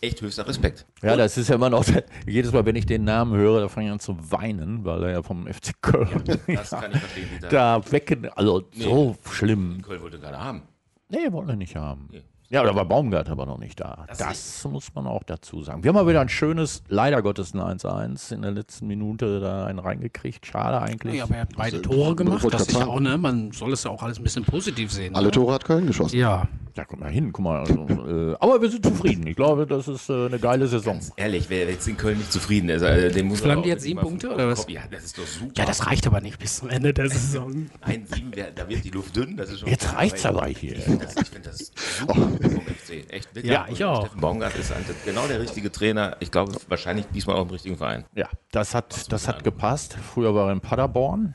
echt 0.00 0.20
höchster 0.22 0.46
Respekt. 0.48 0.86
Ja, 1.02 1.16
das 1.16 1.36
ist 1.36 1.48
ja 1.48 1.56
immer 1.56 1.70
noch, 1.70 1.84
jedes 2.26 2.52
Mal, 2.52 2.64
wenn 2.64 2.76
ich 2.76 2.86
den 2.86 3.04
Namen 3.04 3.36
höre, 3.36 3.60
da 3.60 3.68
fange 3.68 3.86
ich 3.88 3.92
an 3.92 4.00
zu 4.00 4.16
weinen, 4.30 4.84
weil 4.84 5.02
er 5.04 5.10
ja 5.10 5.22
vom 5.22 5.46
FC 5.46 5.72
Köln 5.82 6.08
Das 6.46 6.70
kann 6.70 6.92
ich 6.92 6.98
verstehen, 7.00 7.28
Dieter. 7.34 7.48
da 7.48 7.92
weg, 7.92 8.16
also 8.36 8.64
so 8.72 9.16
schlimm. 9.30 9.82
Köln 9.82 10.00
wollte 10.02 10.18
gerade 10.18 10.38
haben. 10.38 10.62
Nee, 11.10 11.30
wollen 11.30 11.48
wir 11.48 11.56
nicht 11.56 11.76
haben. 11.76 12.08
Nee. 12.10 12.22
Ja, 12.50 12.62
da 12.62 12.74
war 12.74 12.84
Baumgart 12.84 13.30
aber 13.30 13.46
noch 13.46 13.58
nicht 13.58 13.80
da. 13.80 14.06
Das, 14.18 14.64
muss 14.70 14.94
man 14.94 15.06
auch 15.06 15.22
dazu 15.24 15.62
sagen. 15.62 15.82
Wir 15.82 15.88
haben 15.88 15.94
mal 15.96 16.06
wieder 16.06 16.20
ein 16.20 16.28
schönes, 16.28 16.82
leider 16.88 17.22
Gottes 17.22 17.54
ein 17.54 17.60
1-1 17.60 18.34
in 18.34 18.42
der 18.42 18.50
letzten 18.50 18.86
Minute 18.86 19.40
da 19.40 19.66
einen 19.66 19.78
reingekriegt. 19.78 20.46
Schade 20.46 20.80
eigentlich. 20.80 21.16
Ja, 21.16 21.24
aber 21.24 21.36
er 21.36 21.40
hat 21.42 21.56
beide 21.56 21.82
Tore 21.82 22.14
gemacht. 22.14 22.46
Das 22.50 22.68
ist 22.68 22.72
ja 22.72 22.86
auch, 22.86 23.00
ne? 23.00 23.16
Man 23.18 23.52
soll 23.52 23.72
es 23.72 23.84
ja 23.84 23.90
auch 23.90 24.02
alles 24.02 24.18
ein 24.18 24.22
bisschen 24.22 24.44
positiv 24.44 24.92
sehen. 24.92 25.14
Alle 25.14 25.26
ne? 25.26 25.32
Tore 25.32 25.54
hat 25.54 25.64
Köln 25.64 25.86
geschossen. 25.86 26.16
Ja. 26.16 26.48
Ja, 26.76 26.84
guck 26.84 26.98
mal 26.98 27.08
hin, 27.10 27.32
guck 27.32 27.44
mal. 27.44 27.60
Also, 27.60 27.86
äh, 27.88 28.36
aber 28.40 28.60
wir 28.60 28.68
sind 28.68 28.84
zufrieden. 28.84 29.24
Ich 29.28 29.36
glaube, 29.36 29.64
das 29.64 29.86
ist 29.86 30.10
äh, 30.10 30.26
eine 30.26 30.40
geile 30.40 30.66
Saison. 30.66 30.98
Ehrlich, 31.16 31.48
wer 31.48 31.68
jetzt 31.70 31.86
in 31.86 31.96
Köln 31.96 32.18
nicht 32.18 32.32
zufrieden 32.32 32.68
ist, 32.68 32.82
äh, 32.82 33.12
dem 33.12 33.28
muss 33.28 33.44
haben 33.44 33.62
die 33.62 33.68
jetzt, 33.68 33.82
sieben 33.84 34.00
Punkte, 34.00 34.34
oder 34.34 34.48
was? 34.48 34.66
Ja, 34.68 34.80
das 34.90 35.04
ist 35.04 35.18
doch 35.18 35.26
super. 35.26 35.52
Ja, 35.56 35.66
das 35.66 35.86
reicht 35.86 36.04
aber 36.08 36.20
nicht 36.20 36.36
bis 36.40 36.56
zum 36.56 36.68
Ende 36.70 36.92
der 36.92 37.08
Saison. 37.08 37.70
Nein, 37.86 38.06
sieben, 38.12 38.34
wär- 38.34 38.50
da 38.50 38.68
wird 38.68 38.82
die 38.84 38.90
Luft 38.90 39.14
dünn. 39.14 39.36
Das 39.36 39.50
ist 39.50 39.60
schon 39.60 39.68
Jetzt 39.68 39.94
reicht's 39.94 40.26
aber 40.26 40.46
hier. 40.46 40.74
Ich 40.76 40.82
finde 40.82 41.04
das, 41.06 41.14
ich 41.16 41.28
find 41.28 41.46
das 41.46 41.58
super 42.00 42.14
vom 42.14 42.32
FC. 42.66 43.08
Echt, 43.08 43.32
wirklich. 43.36 43.52
Ja, 43.52 43.66
ich 43.70 43.84
auch. 43.84 44.06
Steffen 44.06 44.20
Baumgart 44.20 44.56
ist 44.58 44.72
ein, 44.72 44.84
genau 45.04 45.28
der 45.28 45.40
richtige 45.40 45.70
Trainer. 45.70 46.16
Ich 46.18 46.32
glaube, 46.32 46.54
wahrscheinlich 46.68 47.06
diesmal 47.14 47.36
auch 47.36 47.42
im 47.42 47.50
richtigen 47.50 47.76
Verein. 47.76 48.04
Ja, 48.16 48.28
das 48.50 48.74
hat, 48.74 49.12
das 49.12 49.28
hat 49.28 49.44
gepasst. 49.44 49.96
Früher 50.12 50.34
war 50.34 50.48
er 50.48 50.52
in 50.52 50.60
Paderborn, 50.60 51.34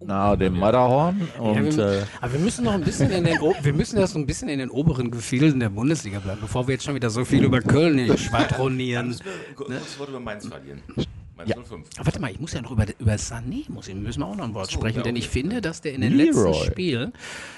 nahe 0.00 0.38
dem 0.38 0.58
Matterhorn. 0.58 1.28
Ja, 1.36 1.42
Und 1.42 1.76
wir, 1.76 1.92
äh, 1.92 2.02
aber 2.20 2.32
wir 2.32 2.40
müssen 2.40 2.64
noch 2.64 2.72
ein 2.72 2.82
bisschen 2.82 3.10
in 3.10 3.24
den, 3.24 3.38
wir 3.40 3.72
müssen 3.72 3.98
erst 3.98 4.12
so 4.14 4.18
ein 4.18 4.26
bisschen 4.26 4.48
in 4.48 4.58
den 4.58 4.70
oberen 4.70 5.10
Gefilden 5.10 5.60
der 5.60 5.68
Bundesliga 5.70 6.18
bleiben, 6.20 6.40
bevor 6.40 6.66
wir 6.66 6.74
jetzt 6.74 6.84
schon 6.84 6.94
wieder 6.94 7.10
so 7.10 7.24
viel 7.24 7.44
über 7.44 7.60
Köln 7.60 7.98
hier 7.98 8.16
schwadronieren. 8.16 9.10
Ein 9.12 9.54
kurzes 9.56 9.98
Wort 9.98 10.10
über 10.10 10.20
Mainz 10.20 10.46
verlieren. 10.46 10.82
Mainz 11.36 11.50
Ja. 11.50 11.56
05. 11.56 11.86
Aber 11.96 12.06
warte 12.06 12.20
mal, 12.20 12.30
ich 12.30 12.40
muss 12.40 12.52
ja 12.52 12.62
noch 12.62 12.72
über, 12.72 12.84
über 12.98 13.14
Sané, 13.14 13.70
muss 13.70 13.86
ich, 13.88 13.94
müssen 13.94 14.20
wir 14.20 14.26
auch 14.26 14.36
noch 14.36 14.44
ein 14.44 14.54
Wort 14.54 14.72
sprechen, 14.72 14.98
ja, 14.98 15.02
denn 15.04 15.14
ich 15.16 15.28
finde, 15.28 15.60
dass 15.60 15.80
der 15.80 15.94
in 15.94 16.00
den 16.00 16.16
Leroy. 16.16 16.50
letzten 16.52 16.64
Spielen, 16.72 17.12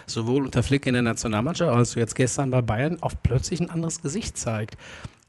sowohl 0.06 0.44
unter 0.44 0.62
Flick 0.62 0.87
in 0.87 0.92
der 0.94 1.02
Nationalmannschaft 1.02 1.70
als 1.75 1.94
jetzt 1.94 2.14
gestern 2.14 2.50
bei 2.50 2.61
Bayern, 2.62 2.99
auch 3.00 3.14
plötzlich 3.23 3.61
ein 3.61 3.70
anderes 3.70 4.02
Gesicht 4.02 4.37
zeigt. 4.37 4.76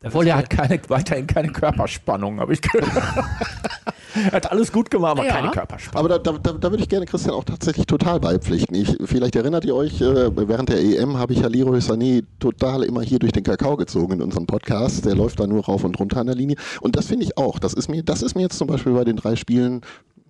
Da 0.01 0.07
obwohl 0.07 0.27
er 0.27 0.37
wird- 0.37 0.45
hat 0.45 0.49
keine, 0.49 0.81
weiterhin 0.89 1.27
keine 1.27 1.49
Körperspannung, 1.49 2.39
habe 2.39 2.53
ich 2.53 2.61
gehört. 2.61 2.89
er 4.25 4.31
hat 4.31 4.51
alles 4.51 4.71
gut 4.71 4.89
gemacht, 4.89 5.11
aber 5.11 5.25
Ja. 5.25 5.33
keine 5.33 5.51
Körperspannung. 5.51 5.99
Aber 6.11 6.19
da, 6.19 6.31
da, 6.31 6.37
da, 6.39 6.53
da 6.57 6.71
würde 6.71 6.83
ich 6.83 6.89
gerne 6.89 7.05
Christian 7.05 7.33
auch 7.35 7.43
tatsächlich 7.43 7.85
total 7.85 8.19
beipflichten. 8.19 8.75
Ich, 8.75 8.97
vielleicht 9.05 9.35
erinnert 9.35 9.63
ihr 9.65 9.75
euch, 9.75 10.01
äh, 10.01 10.35
während 10.47 10.69
der 10.69 10.79
EM 10.81 11.17
habe 11.17 11.33
ich 11.33 11.39
ja 11.41 11.47
Leroy 11.47 11.77
Sané 11.79 12.23
total 12.39 12.83
immer 12.83 13.01
hier 13.01 13.19
durch 13.19 13.31
den 13.31 13.43
Kakao 13.43 13.77
gezogen 13.77 14.13
in 14.13 14.21
unserem 14.21 14.47
Podcast. 14.47 15.05
Der 15.05 15.15
läuft 15.15 15.39
da 15.39 15.45
nur 15.47 15.63
rauf 15.65 15.83
und 15.83 15.99
runter 15.99 16.17
an 16.19 16.27
der 16.27 16.35
Linie. 16.35 16.55
Und 16.81 16.95
das 16.95 17.05
finde 17.07 17.25
ich 17.25 17.37
auch. 17.37 17.59
Das 17.59 17.73
ist 17.73 17.87
mir, 17.87 18.01
das 18.03 18.21
ist 18.23 18.35
mir 18.35 18.41
jetzt 18.41 18.57
zum 18.57 18.67
Beispiel 18.67 18.93
bei 18.93 19.03
den 19.03 19.17
drei 19.17 19.35
Spielen, 19.35 19.81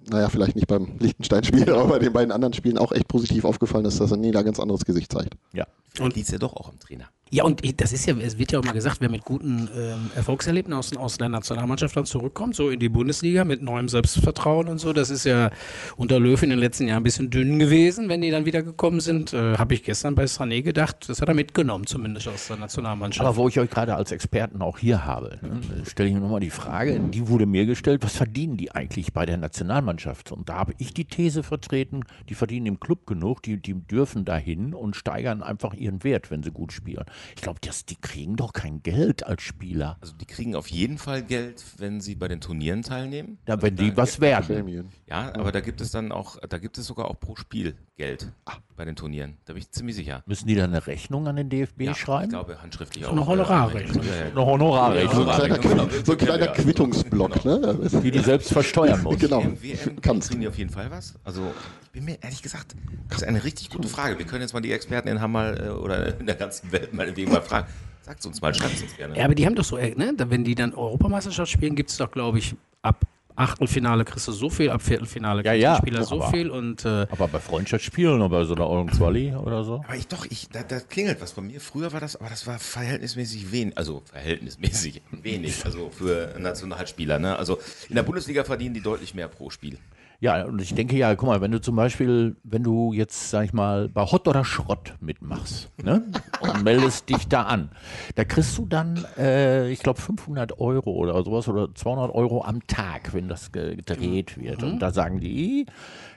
naja, 0.10 0.28
vielleicht 0.30 0.56
nicht 0.56 0.68
beim 0.68 0.88
Liechtenstein-Spiel, 1.00 1.70
aber 1.74 1.88
bei 1.88 2.00
den 2.00 2.12
beiden 2.12 2.32
anderen 2.34 2.54
Spielen 2.54 2.78
auch 2.78 2.92
echt 2.92 3.08
positiv 3.08 3.46
aufgefallen, 3.46 3.86
dass 3.86 3.98
das 4.00 4.12
Sané 4.12 4.32
da 4.34 4.40
ein 4.40 4.46
ganz 4.46 4.60
anderes 4.60 4.84
Gesicht 4.84 5.14
zeigt. 5.14 5.36
ja. 5.54 5.66
Und 6.00 6.16
liegt 6.16 6.30
ja 6.30 6.38
doch 6.38 6.56
auch 6.56 6.70
am 6.70 6.80
Trainer. 6.80 7.06
Ja, 7.34 7.46
und 7.46 7.62
das 7.82 7.94
ist 7.94 8.06
ja, 8.06 8.16
es 8.18 8.38
wird 8.38 8.52
ja 8.52 8.60
auch 8.60 8.64
mal 8.66 8.74
gesagt, 8.74 8.98
wer 9.00 9.10
mit 9.10 9.24
guten 9.24 9.70
ähm, 9.74 10.12
Erfolgserlebnissen 10.16 10.78
aus, 10.78 10.98
aus 10.98 11.18
der 11.18 11.30
Nationalmannschaft 11.30 11.96
dann 11.96 12.06
zurückkommt, 12.06 12.56
so 12.56 12.70
in 12.70 12.78
die 12.78 12.90
Bundesliga 12.90 13.46
mit 13.46 13.62
neuem 13.62 13.88
Selbstvertrauen 13.88 14.68
und 14.68 14.80
so, 14.80 14.92
das 14.92 15.10
ist 15.10 15.24
ja 15.24 15.50
unter 15.96 16.20
Löw 16.20 16.44
in 16.44 16.50
den 16.50 16.60
letzten 16.60 16.88
Jahren 16.88 16.98
ein 16.98 17.04
bisschen 17.04 17.30
dünn 17.30 17.58
gewesen, 17.58 18.10
wenn 18.10 18.20
die 18.20 18.32
dann 18.32 18.44
wieder 18.44 18.62
gekommen 18.64 19.00
sind. 19.00 19.32
Äh, 19.32 19.56
Habe 19.56 19.76
ich 19.76 19.84
gestern 19.84 20.14
bei 20.14 20.26
Sané 20.26 20.62
gedacht, 20.62 21.08
das 21.08 21.22
hat 21.22 21.30
er 21.30 21.34
mitgenommen, 21.34 21.88
zumindest 21.88 22.28
aus 22.28 22.48
der 22.48 22.58
Nationalmannschaft. 22.58 23.26
Aber 23.26 23.38
wo 23.38 23.48
ich 23.48 23.58
euch 23.58 23.70
gerade 23.70 23.96
als 23.96 24.12
Experten 24.12 24.62
auch 24.62 24.78
hier 24.78 25.06
habe, 25.06 25.40
ne, 25.42 25.62
stelle 25.90 26.10
ich 26.10 26.16
mir 26.16 26.20
nochmal 26.20 26.42
die 26.42 26.50
Frage, 26.50 27.00
die 27.00 27.30
wurde 27.30 27.46
mir 27.46 27.66
gestellt, 27.66 28.04
was 28.04 28.18
verdienen 28.18 28.58
die 28.58 28.74
eigentlich 28.74 29.14
bei 29.14 29.26
der 29.26 29.38
Nationalmannschaft? 29.38 30.34
Und 30.34 30.50
da 30.50 30.56
habe 30.56 30.74
ich 30.80 30.94
die 30.94 31.06
These 31.06 31.44
vertreten, 31.44 32.04
die 32.28 32.36
verdienen 32.36 32.66
im 32.66 32.80
Club 32.82 33.08
genug, 33.08 33.42
die, 33.42 33.56
die 33.56 33.74
dürfen 33.74 34.26
dahin 34.26 34.74
und 34.74 34.98
steigern 34.98 35.42
einfach 35.42 35.74
ihren 35.74 36.04
Wert, 36.04 36.30
wenn 36.30 36.44
sie 36.44 36.52
gut 36.52 36.74
spielen. 36.74 37.06
Ich 37.36 37.42
glaube, 37.42 37.60
die 37.62 37.96
kriegen 37.96 38.36
doch 38.36 38.54
kein 38.54 38.82
Geld 38.84 39.26
als 39.26 39.42
Spieler, 39.42 39.98
Also 40.02 40.14
die 40.14 40.26
kriegen 40.26 40.56
auf 40.56 40.68
jeden 40.68 40.98
Fall 40.98 41.24
Geld, 41.24 41.64
wenn 41.78 42.02
sie 42.02 42.16
bei 42.16 42.28
den 42.28 42.42
Turnieren 42.42 42.84
teilnehmen. 42.84 43.38
da, 43.46 43.62
wenn 43.62 43.76
die 43.76 43.96
was 43.98 44.20
werden. 44.20 44.46
Prämien. 44.46 44.90
Ja, 45.08 45.34
aber 45.36 45.52
da 45.52 45.60
gibt 45.62 45.82
es 45.82 45.92
dann 45.92 46.12
auch, 46.12 46.38
da 46.48 46.58
gibt 46.58 46.78
es 46.78 46.86
sogar 46.88 47.06
auch 47.10 47.20
pro 47.20 47.36
Spiel 47.36 47.76
Geld 47.98 48.32
bei 48.76 48.86
den 48.86 48.96
Turnieren. 48.96 49.38
Da 49.46 49.54
bin 49.54 49.62
ich 49.62 49.70
ziemlich 49.72 49.96
sicher. 49.96 50.24
Müssen 50.26 50.48
die 50.48 50.56
dann 50.56 50.72
eine 50.72 50.88
Rechnung 50.88 51.28
an 51.28 51.36
den 51.36 51.50
DFB 51.50 51.82
Ja, 51.82 51.94
schreiben? 51.96 52.24
Ich 52.26 52.30
glaube 52.32 52.62
handschriftlich 52.62 53.06
auch. 53.06 53.12
eine 53.12 53.26
Honorarrechnung. 53.28 54.04
Ja, 54.04 54.16
ja, 54.16 54.26
Eine 54.32 54.46
Honorarrechnung, 54.46 55.14
So 55.26 55.30
ein 55.30 55.36
kleiner, 55.38 55.58
genau. 55.60 55.88
So 56.04 56.12
ein 56.14 56.18
kleiner 56.18 56.48
Quittungsblock, 56.48 57.46
ne? 57.46 57.80
die 58.04 58.12
die 58.12 58.20
selbst 58.20 58.52
versteuern 58.54 59.02
muss. 59.04 59.20
Genau. 59.20 59.44
WM 59.62 60.02
Kannst 60.02 60.30
kriegen 60.30 60.42
die 60.42 60.48
auf 60.48 60.58
jeden 60.58 60.72
Fall 60.72 60.90
was. 60.90 61.16
Also 61.24 61.52
ich 61.84 61.92
bin 61.92 62.06
mir 62.06 62.18
ehrlich 62.24 62.42
gesagt, 62.42 62.76
das 63.10 63.18
ist 63.22 63.28
eine 63.28 63.44
richtig 63.44 63.70
gute 63.70 63.88
Frage. 63.88 64.18
Wir 64.18 64.26
können 64.26 64.42
jetzt 64.42 64.54
mal 64.54 64.62
die 64.62 64.72
Experten 64.72 65.10
in 65.10 65.22
Hammer 65.22 65.60
äh, 65.62 65.70
oder 65.70 66.20
in 66.20 66.26
der 66.26 66.36
ganzen 66.36 66.72
Welt 66.72 66.94
meinetwegen 67.12 67.32
mal 67.32 67.42
fragen. 67.42 67.68
Sagt 68.04 68.26
uns 68.26 68.42
mal, 68.42 68.54
schreibt 68.54 68.82
uns 68.82 68.96
gerne. 68.98 69.18
Ja, 69.18 69.26
aber 69.26 69.36
die 69.36 69.46
haben 69.46 69.56
doch 69.56 69.64
so, 69.64 69.78
äh, 69.78 69.94
ne, 69.96 70.14
da- 70.16 70.30
wenn 70.30 70.44
die 70.44 70.56
dann 70.56 70.74
Europameisterschaft 70.74 71.52
spielen, 71.52 71.76
gibt 71.76 71.90
es 71.92 71.98
doch, 71.98 72.12
glaube 72.12 72.40
ich, 72.40 72.56
ab 72.82 73.06
Achtelfinale 73.34 74.04
kriegst 74.04 74.28
du 74.28 74.34
so 74.34 74.50
viel, 74.50 74.70
ab 74.70 74.82
Viertelfinale 74.82 75.42
Ja, 75.44 75.52
kriegt 75.52 75.64
ja, 75.64 75.72
der 75.72 75.78
Spieler 75.78 76.04
so 76.04 76.22
aber- 76.22 76.32
viel 76.32 76.50
und 76.50 76.84
äh, 76.84 77.08
Aber 77.10 77.28
bei 77.30 77.40
Freundschaftsspielen 77.40 78.16
oder 78.16 78.28
bei 78.30 78.44
so 78.44 78.54
einer 78.56 78.70
Eulen 78.70 79.38
oder 79.38 79.64
so? 79.64 79.82
Aber 79.86 79.96
ich 79.96 80.08
doch, 80.08 80.26
ich, 80.30 80.50
da, 80.50 80.64
da 80.64 80.80
klingelt 80.82 81.22
was 81.22 81.32
bei 81.32 81.42
mir. 81.42 81.62
Früher 81.62 81.94
war 81.94 82.02
das, 82.02 82.18
aber 82.18 82.30
das 82.30 82.46
war 82.46 82.60
verhältnismäßig 82.60 83.52
wenig, 83.52 83.78
also 83.78 84.02
verhältnismäßig 84.06 85.02
wenig, 85.24 85.64
also 85.66 85.90
für 85.90 86.36
Nationalspieler. 86.40 87.20
Ne? 87.20 87.36
Also 87.38 87.58
in 87.90 87.96
der 87.96 88.04
Bundesliga 88.04 88.44
verdienen 88.44 88.74
die 88.76 88.82
deutlich 88.82 89.14
mehr 89.16 89.28
pro 89.30 89.50
Spiel. 89.50 89.78
Ja, 90.24 90.46
und 90.46 90.62
ich 90.62 90.76
denke 90.76 90.96
ja, 90.96 91.16
guck 91.16 91.28
mal, 91.28 91.42
wenn 91.42 91.52
du 91.52 91.60
zum 91.60 91.76
Beispiel, 91.76 92.36
wenn 92.44 92.62
du 92.62 92.94
jetzt, 92.94 93.32
sag 93.32 93.44
ich 93.46 93.54
mal, 93.54 93.90
bei 93.90 94.04
Hot 94.04 94.28
oder 94.28 94.46
Schrott 94.46 94.94
mitmachst 95.02 95.72
ne? 95.84 96.04
und 96.42 96.64
meldest 96.64 97.10
dich 97.10 97.28
da 97.28 97.42
an, 97.44 97.70
da 98.14 98.24
kriegst 98.24 98.56
du 98.60 98.68
dann, 98.68 99.04
äh, 99.18 99.72
ich 99.72 99.80
glaube, 99.80 100.00
500 100.00 100.60
Euro 100.60 100.92
oder 100.92 101.24
sowas 101.24 101.48
oder 101.48 101.74
200 101.74 102.14
Euro 102.14 102.44
am 102.44 102.66
Tag, 102.68 103.16
wenn 103.16 103.30
das 103.30 103.52
ge- 103.52 103.76
gedreht 103.76 104.38
wird. 104.40 104.62
Und 104.62 104.78
da 104.80 104.92
sagen 104.92 105.20
die, 105.20 105.66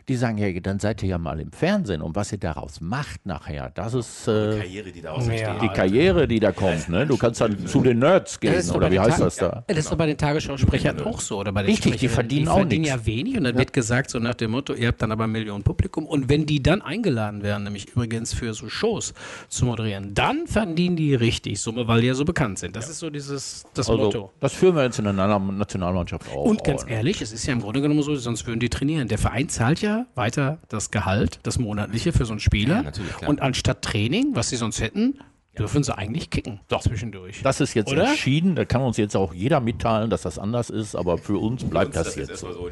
die 0.08 0.16
sagen, 0.16 0.38
ja, 0.38 0.50
dann 0.60 0.78
seid 0.78 1.02
ihr 1.02 1.08
ja 1.10 1.18
mal 1.18 1.40
im 1.40 1.50
Fernsehen 1.52 2.02
und 2.02 2.14
was 2.14 2.30
ihr 2.32 2.38
daraus 2.38 2.80
macht 2.80 3.24
nachher, 3.26 3.70
das 3.74 3.94
ist 3.94 4.28
äh, 4.28 4.58
Karriere, 4.58 4.92
die 4.92 5.00
daraus 5.00 5.26
Ja. 5.26 5.32
entsteht. 5.32 5.62
die 5.62 5.68
Karriere, 5.74 6.28
die 6.28 6.40
da 6.40 6.52
kommt. 6.52 6.88
Ne? 6.88 7.06
Du 7.06 7.16
kannst 7.16 7.40
dann 7.40 7.66
zu 7.66 7.80
den 7.82 7.98
Nerds 8.00 8.38
gehen, 8.38 8.70
oder 8.70 8.90
wie 8.90 9.00
heißt 9.00 9.18
Ta- 9.18 9.24
das 9.24 9.36
da? 9.36 9.46
Ja, 9.46 9.64
Das 9.66 9.78
ist 9.78 9.90
doch 9.92 9.96
bei 9.96 10.06
den 10.06 10.18
Tagesschausprechern 10.18 11.00
auch 11.02 11.20
so. 11.20 11.38
Oder 11.38 11.52
bei 11.52 11.62
den 11.62 11.70
Richtig, 11.70 11.96
die 11.96 12.08
verdienen 12.08 12.44
die 12.44 12.48
auch 12.50 12.56
verdienen 12.58 12.82
nichts. 12.82 12.96
ja 12.96 13.06
wenig 13.06 13.36
und 13.38 13.44
dann 13.44 13.56
wird 13.56 13.72
gesagt, 13.72 14.10
so 14.10 14.18
nach 14.18 14.34
dem 14.34 14.50
Motto, 14.50 14.74
ihr 14.74 14.88
habt 14.88 15.00
dann 15.00 15.12
aber 15.12 15.26
Millionen 15.26 15.62
Publikum. 15.64 16.06
Und 16.06 16.28
wenn 16.28 16.44
die 16.46 16.62
dann 16.62 16.82
eingeladen 16.82 17.42
werden, 17.42 17.64
nämlich 17.64 17.88
übrigens 17.88 18.34
für 18.34 18.52
so 18.54 18.68
Shows 18.68 19.14
zu 19.48 19.64
moderieren, 19.64 20.12
dann 20.14 20.46
verdienen 20.46 20.96
die 20.96 21.14
richtig 21.14 21.60
Summe, 21.60 21.88
weil 21.88 22.00
die 22.02 22.08
ja 22.08 22.14
so 22.14 22.24
bekannt 22.24 22.58
sind. 22.58 22.76
Das 22.76 22.88
ist 22.88 22.98
so 22.98 23.08
dieses 23.10 23.64
das 23.74 23.88
Also, 23.88 24.02
Motto. 24.04 24.30
das 24.40 24.52
führen 24.52 24.76
wir 24.76 24.84
jetzt 24.84 24.98
in 24.98 25.04
der 25.04 25.12
Na- 25.14 25.38
Nationalmannschaft 25.38 26.30
auch. 26.30 26.44
Und 26.44 26.62
ganz 26.64 26.84
ehrlich, 26.86 27.22
es 27.22 27.32
ist 27.32 27.46
ja 27.46 27.52
im 27.52 27.60
Grunde 27.62 27.80
genommen 27.80 28.02
so, 28.02 28.14
sonst 28.16 28.46
würden 28.46 28.60
die 28.60 28.68
trainieren. 28.68 29.08
Der 29.08 29.18
Verein 29.18 29.48
zahlt 29.48 29.80
ja 29.80 29.93
weiter 30.14 30.58
das 30.68 30.90
Gehalt, 30.90 31.40
das 31.42 31.58
monatliche 31.58 32.12
für 32.12 32.24
so 32.24 32.32
einen 32.32 32.40
Spieler. 32.40 32.84
Ja, 33.20 33.28
und 33.28 33.40
anstatt 33.40 33.82
Training, 33.82 34.34
was 34.34 34.48
sie 34.50 34.56
sonst 34.56 34.80
hätten, 34.80 35.18
dürfen 35.58 35.82
sie 35.82 35.96
eigentlich 35.96 36.30
kicken. 36.30 36.60
zwischendurch. 36.80 37.42
Das 37.42 37.60
ist 37.60 37.74
jetzt 37.74 37.92
Oder? 37.92 38.08
entschieden, 38.08 38.56
da 38.56 38.64
kann 38.64 38.82
uns 38.82 38.96
jetzt 38.96 39.16
auch 39.16 39.32
jeder 39.32 39.60
mitteilen, 39.60 40.10
dass 40.10 40.22
das 40.22 40.38
anders 40.38 40.70
ist, 40.70 40.94
aber 40.94 41.18
für 41.18 41.38
uns 41.38 41.64
bleibt 41.64 41.94
das, 41.96 42.08
ist 42.08 42.16
jetzt 42.16 42.40
so. 42.40 42.52
so 42.52 42.70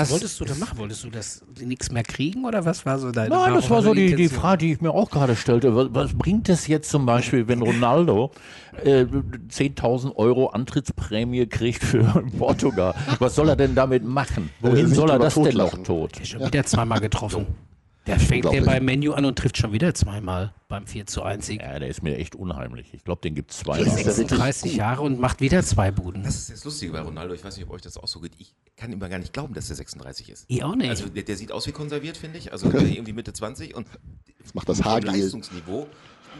was 0.00 0.10
wolltest 0.10 0.40
du 0.40 0.44
da 0.44 0.54
machen? 0.54 0.78
Wolltest 0.78 1.04
du 1.04 1.10
das 1.10 1.44
nichts 1.60 1.90
mehr 1.90 2.02
kriegen 2.02 2.44
oder 2.44 2.64
was 2.64 2.84
war 2.86 2.98
so 2.98 3.10
deine 3.12 3.30
Nein, 3.30 3.54
das 3.54 3.64
warum 3.64 3.76
war 3.76 3.82
so 3.82 3.94
die, 3.94 4.14
die? 4.14 4.28
Frage, 4.28 4.58
die 4.58 4.72
ich 4.72 4.80
mir 4.80 4.90
auch 4.92 5.10
gerade 5.10 5.36
stellte. 5.36 5.74
Was, 5.76 5.88
was 5.92 6.14
bringt 6.14 6.48
es 6.48 6.66
jetzt 6.66 6.90
zum 6.90 7.06
Beispiel, 7.06 7.48
wenn 7.48 7.62
Ronaldo 7.62 8.30
äh, 8.84 9.04
10.000 9.04 10.16
Euro 10.16 10.48
Antrittsprämie 10.48 11.46
kriegt 11.46 11.82
für 11.84 12.04
Portugal? 12.38 12.94
Was 13.18 13.34
soll 13.34 13.48
er 13.48 13.56
denn 13.56 13.74
damit 13.74 14.04
machen? 14.04 14.50
Wohin 14.60 14.88
sich 14.88 14.96
soll 14.96 15.10
er 15.10 15.18
das 15.18 15.34
denn 15.34 15.56
noch 15.56 15.82
tot? 15.82 16.12
Schon 16.24 16.44
wieder 16.46 16.64
zweimal 16.64 17.00
getroffen. 17.00 17.46
Der 18.06 18.18
fängt 18.18 18.44
der 18.44 18.50
Unglaublich. 18.50 18.64
beim 18.64 18.84
Menu 18.84 19.12
an 19.12 19.24
und 19.24 19.38
trifft 19.38 19.56
schon 19.58 19.72
wieder 19.72 19.94
zweimal 19.94 20.52
beim 20.68 20.86
4 20.86 21.06
zu 21.06 21.22
1 21.22 21.46
Sieg. 21.46 21.60
Ja, 21.60 21.78
der 21.78 21.88
ist 21.88 22.02
mir 22.02 22.16
echt 22.16 22.34
unheimlich. 22.34 22.92
Ich 22.94 23.04
glaube, 23.04 23.20
den 23.20 23.34
gibt 23.34 23.52
es 23.52 23.58
zweimal. 23.58 23.82
ist 23.82 23.92
ja 23.92 23.98
wirklich 23.98 24.14
36 24.16 24.76
Jahre 24.76 25.02
und 25.02 25.20
macht 25.20 25.40
wieder 25.40 25.62
zwei 25.62 25.90
Buden. 25.92 26.24
Das 26.24 26.34
ist 26.34 26.50
das 26.50 26.64
Lustige 26.64 26.92
bei 26.92 27.00
Ronaldo. 27.00 27.32
Ich 27.34 27.44
weiß 27.44 27.56
nicht, 27.56 27.66
ob 27.66 27.72
euch 27.72 27.82
das 27.82 27.96
auch 27.96 28.08
so 28.08 28.20
geht. 28.20 28.32
Ich 28.38 28.54
kann 28.76 28.92
immer 28.92 29.08
gar 29.08 29.18
nicht 29.18 29.32
glauben, 29.32 29.54
dass 29.54 29.68
der 29.68 29.76
36 29.76 30.30
ist. 30.30 30.44
Ich 30.48 30.64
auch 30.64 30.74
nicht. 30.74 30.90
Also 30.90 31.08
der, 31.08 31.22
der 31.22 31.36
sieht 31.36 31.52
aus 31.52 31.66
wie 31.68 31.72
konserviert, 31.72 32.16
finde 32.16 32.38
ich. 32.38 32.50
Also 32.52 32.66
irgendwie 32.72 33.12
Mitte 33.12 33.32
20 33.32 33.74
und 33.76 33.86
Jetzt 34.38 34.54
macht 34.56 34.68
das 34.68 34.82
Haargel. 34.82 35.10
Leistungsniveau 35.10 35.86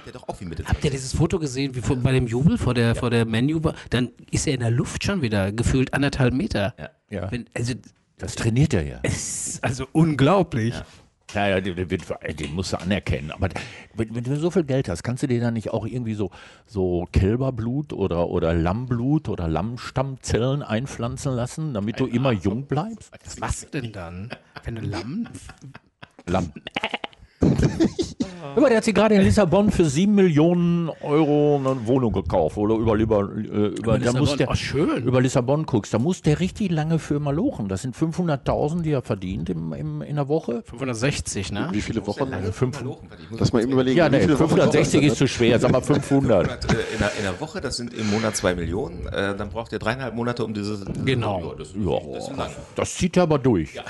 der 0.05 0.13
doch 0.13 0.29
auch 0.29 0.41
wie 0.41 0.45
Mitte 0.45 0.65
20. 0.65 0.69
Habt 0.75 0.85
ihr 0.85 0.91
dieses 0.91 1.15
Foto 1.15 1.39
gesehen, 1.39 1.75
wie 1.75 1.81
vor, 1.81 1.97
bei 1.97 2.13
dem 2.13 2.27
Jubel 2.27 2.59
vor 2.59 2.75
der, 2.75 2.95
vor 2.95 3.11
der 3.11 3.25
Menu 3.25 3.63
war? 3.63 3.75
Dann 3.91 4.11
ist 4.31 4.47
er 4.47 4.55
in 4.55 4.61
der 4.61 4.71
Luft 4.71 5.05
schon 5.05 5.23
wieder, 5.23 5.53
gefühlt 5.53 5.95
anderthalb 5.95 6.35
Meter. 6.35 6.75
Ja. 6.79 6.91
Ja. 7.11 7.31
Wenn, 7.31 7.47
also, 7.55 7.75
Das 8.19 8.35
trainiert 8.35 8.75
er 8.75 8.85
ja. 8.85 9.01
es 9.03 9.47
ist 9.47 9.65
also 9.65 9.87
unglaublich. 9.93 10.75
Ja, 10.75 10.87
ja, 11.35 11.61
den, 11.61 11.77
den, 11.77 11.89
den 11.89 12.55
musst 12.55 12.73
du 12.73 12.81
anerkennen. 12.81 13.31
Aber 13.31 13.49
wenn, 13.95 14.15
wenn 14.15 14.25
du 14.25 14.37
so 14.37 14.51
viel 14.51 14.65
Geld 14.65 14.89
hast, 14.89 15.03
kannst 15.03 15.23
du 15.23 15.27
dir 15.27 15.41
dann 15.41 15.55
nicht 15.55 15.71
auch 15.71 15.87
irgendwie 15.87 16.15
so, 16.15 16.31
so 16.67 17.07
Kälberblut 17.13 17.93
oder, 17.93 18.29
oder 18.29 18.55
Lammblut 18.55 19.29
oder 19.29 19.49
Lammstammzellen 19.49 20.63
einpflanzen 20.63 21.35
lassen, 21.35 21.75
damit 21.75 22.01
du 22.01 22.07
immer 22.07 22.33
jung 22.33 22.67
bleibst? 22.67 23.13
Was 23.25 23.39
machst 23.39 23.75
du 23.75 23.81
denn 23.81 23.93
dann? 23.93 24.31
Wenn 24.65 24.77
du 24.77 24.83
Lamm. 24.83 25.29
Lamm. 26.27 26.53
Aber 28.55 28.69
der 28.69 28.79
hat 28.79 28.85
sich 28.85 28.95
gerade 28.95 29.15
in 29.15 29.23
Lissabon 29.23 29.71
für 29.71 29.85
7 29.85 30.15
Millionen 30.15 30.91
Euro 31.01 31.57
eine 31.57 31.87
Wohnung 31.87 32.13
gekauft. 32.13 32.57
Oder 32.57 32.75
über, 32.75 32.95
über, 32.95 33.21
äh, 33.21 33.67
über, 33.69 33.93
da 33.93 33.97
Lissabon, 33.97 34.21
muss 34.21 34.37
der, 34.37 34.51
oh, 34.51 34.55
schön. 34.55 35.05
über 35.05 35.21
Lissabon 35.21 35.65
guckst. 35.67 35.95
Da 35.95 35.99
muss 35.99 36.23
der 36.23 36.41
richtig 36.41 36.71
lange 36.71 36.99
für 36.99 37.19
mal 37.19 37.35
lochen. 37.35 37.69
Das 37.69 37.83
sind 37.83 37.97
500.000, 37.97 38.83
die 38.83 38.93
er 38.93 39.03
verdient 39.03 39.49
im, 39.49 39.73
im, 39.73 40.03
in 40.03 40.17
der 40.17 40.29
Woche. 40.29 40.63
560, 40.67 41.53
ne? 41.53 41.69
Wie 41.73 41.81
viele 41.81 42.07
Wochen? 42.07 42.31
Fünf, 42.53 42.85
Lass 43.31 43.53
mal 43.53 43.63
eben 43.63 43.73
überlegen. 43.73 43.97
ja, 43.97 44.07
wie 44.07 44.17
nee, 44.17 44.23
viele 44.23 44.35
Wochen 44.39 44.49
560 44.51 45.01
Woche 45.01 45.07
ist 45.07 45.17
zu 45.17 45.29
schwer. 45.29 45.59
Sag 45.59 45.73
mal 45.73 45.83
500. 45.83 46.47
Monat, 46.47 46.65
äh, 46.73 46.93
in, 46.93 46.99
der, 46.99 47.13
in 47.17 47.23
der 47.25 47.41
Woche, 47.41 47.61
das 47.61 47.77
sind 47.77 47.95
im 47.95 48.11
Monat 48.11 48.37
zwei 48.37 48.55
Millionen, 48.55 49.07
äh, 49.07 49.35
dann 49.35 49.49
braucht 49.49 49.73
ihr 49.73 49.79
dreieinhalb 49.79 50.15
Monate 50.15 50.45
um 50.45 50.53
dieses. 50.53 50.85
Genau. 51.05 51.41
Ja, 51.41 51.55
das, 51.57 51.75
Ja, 51.75 52.37
das 52.37 52.57
das 52.75 52.95
zieht 52.95 53.17
er 53.17 53.25
aber 53.25 53.39
durch. 53.39 53.81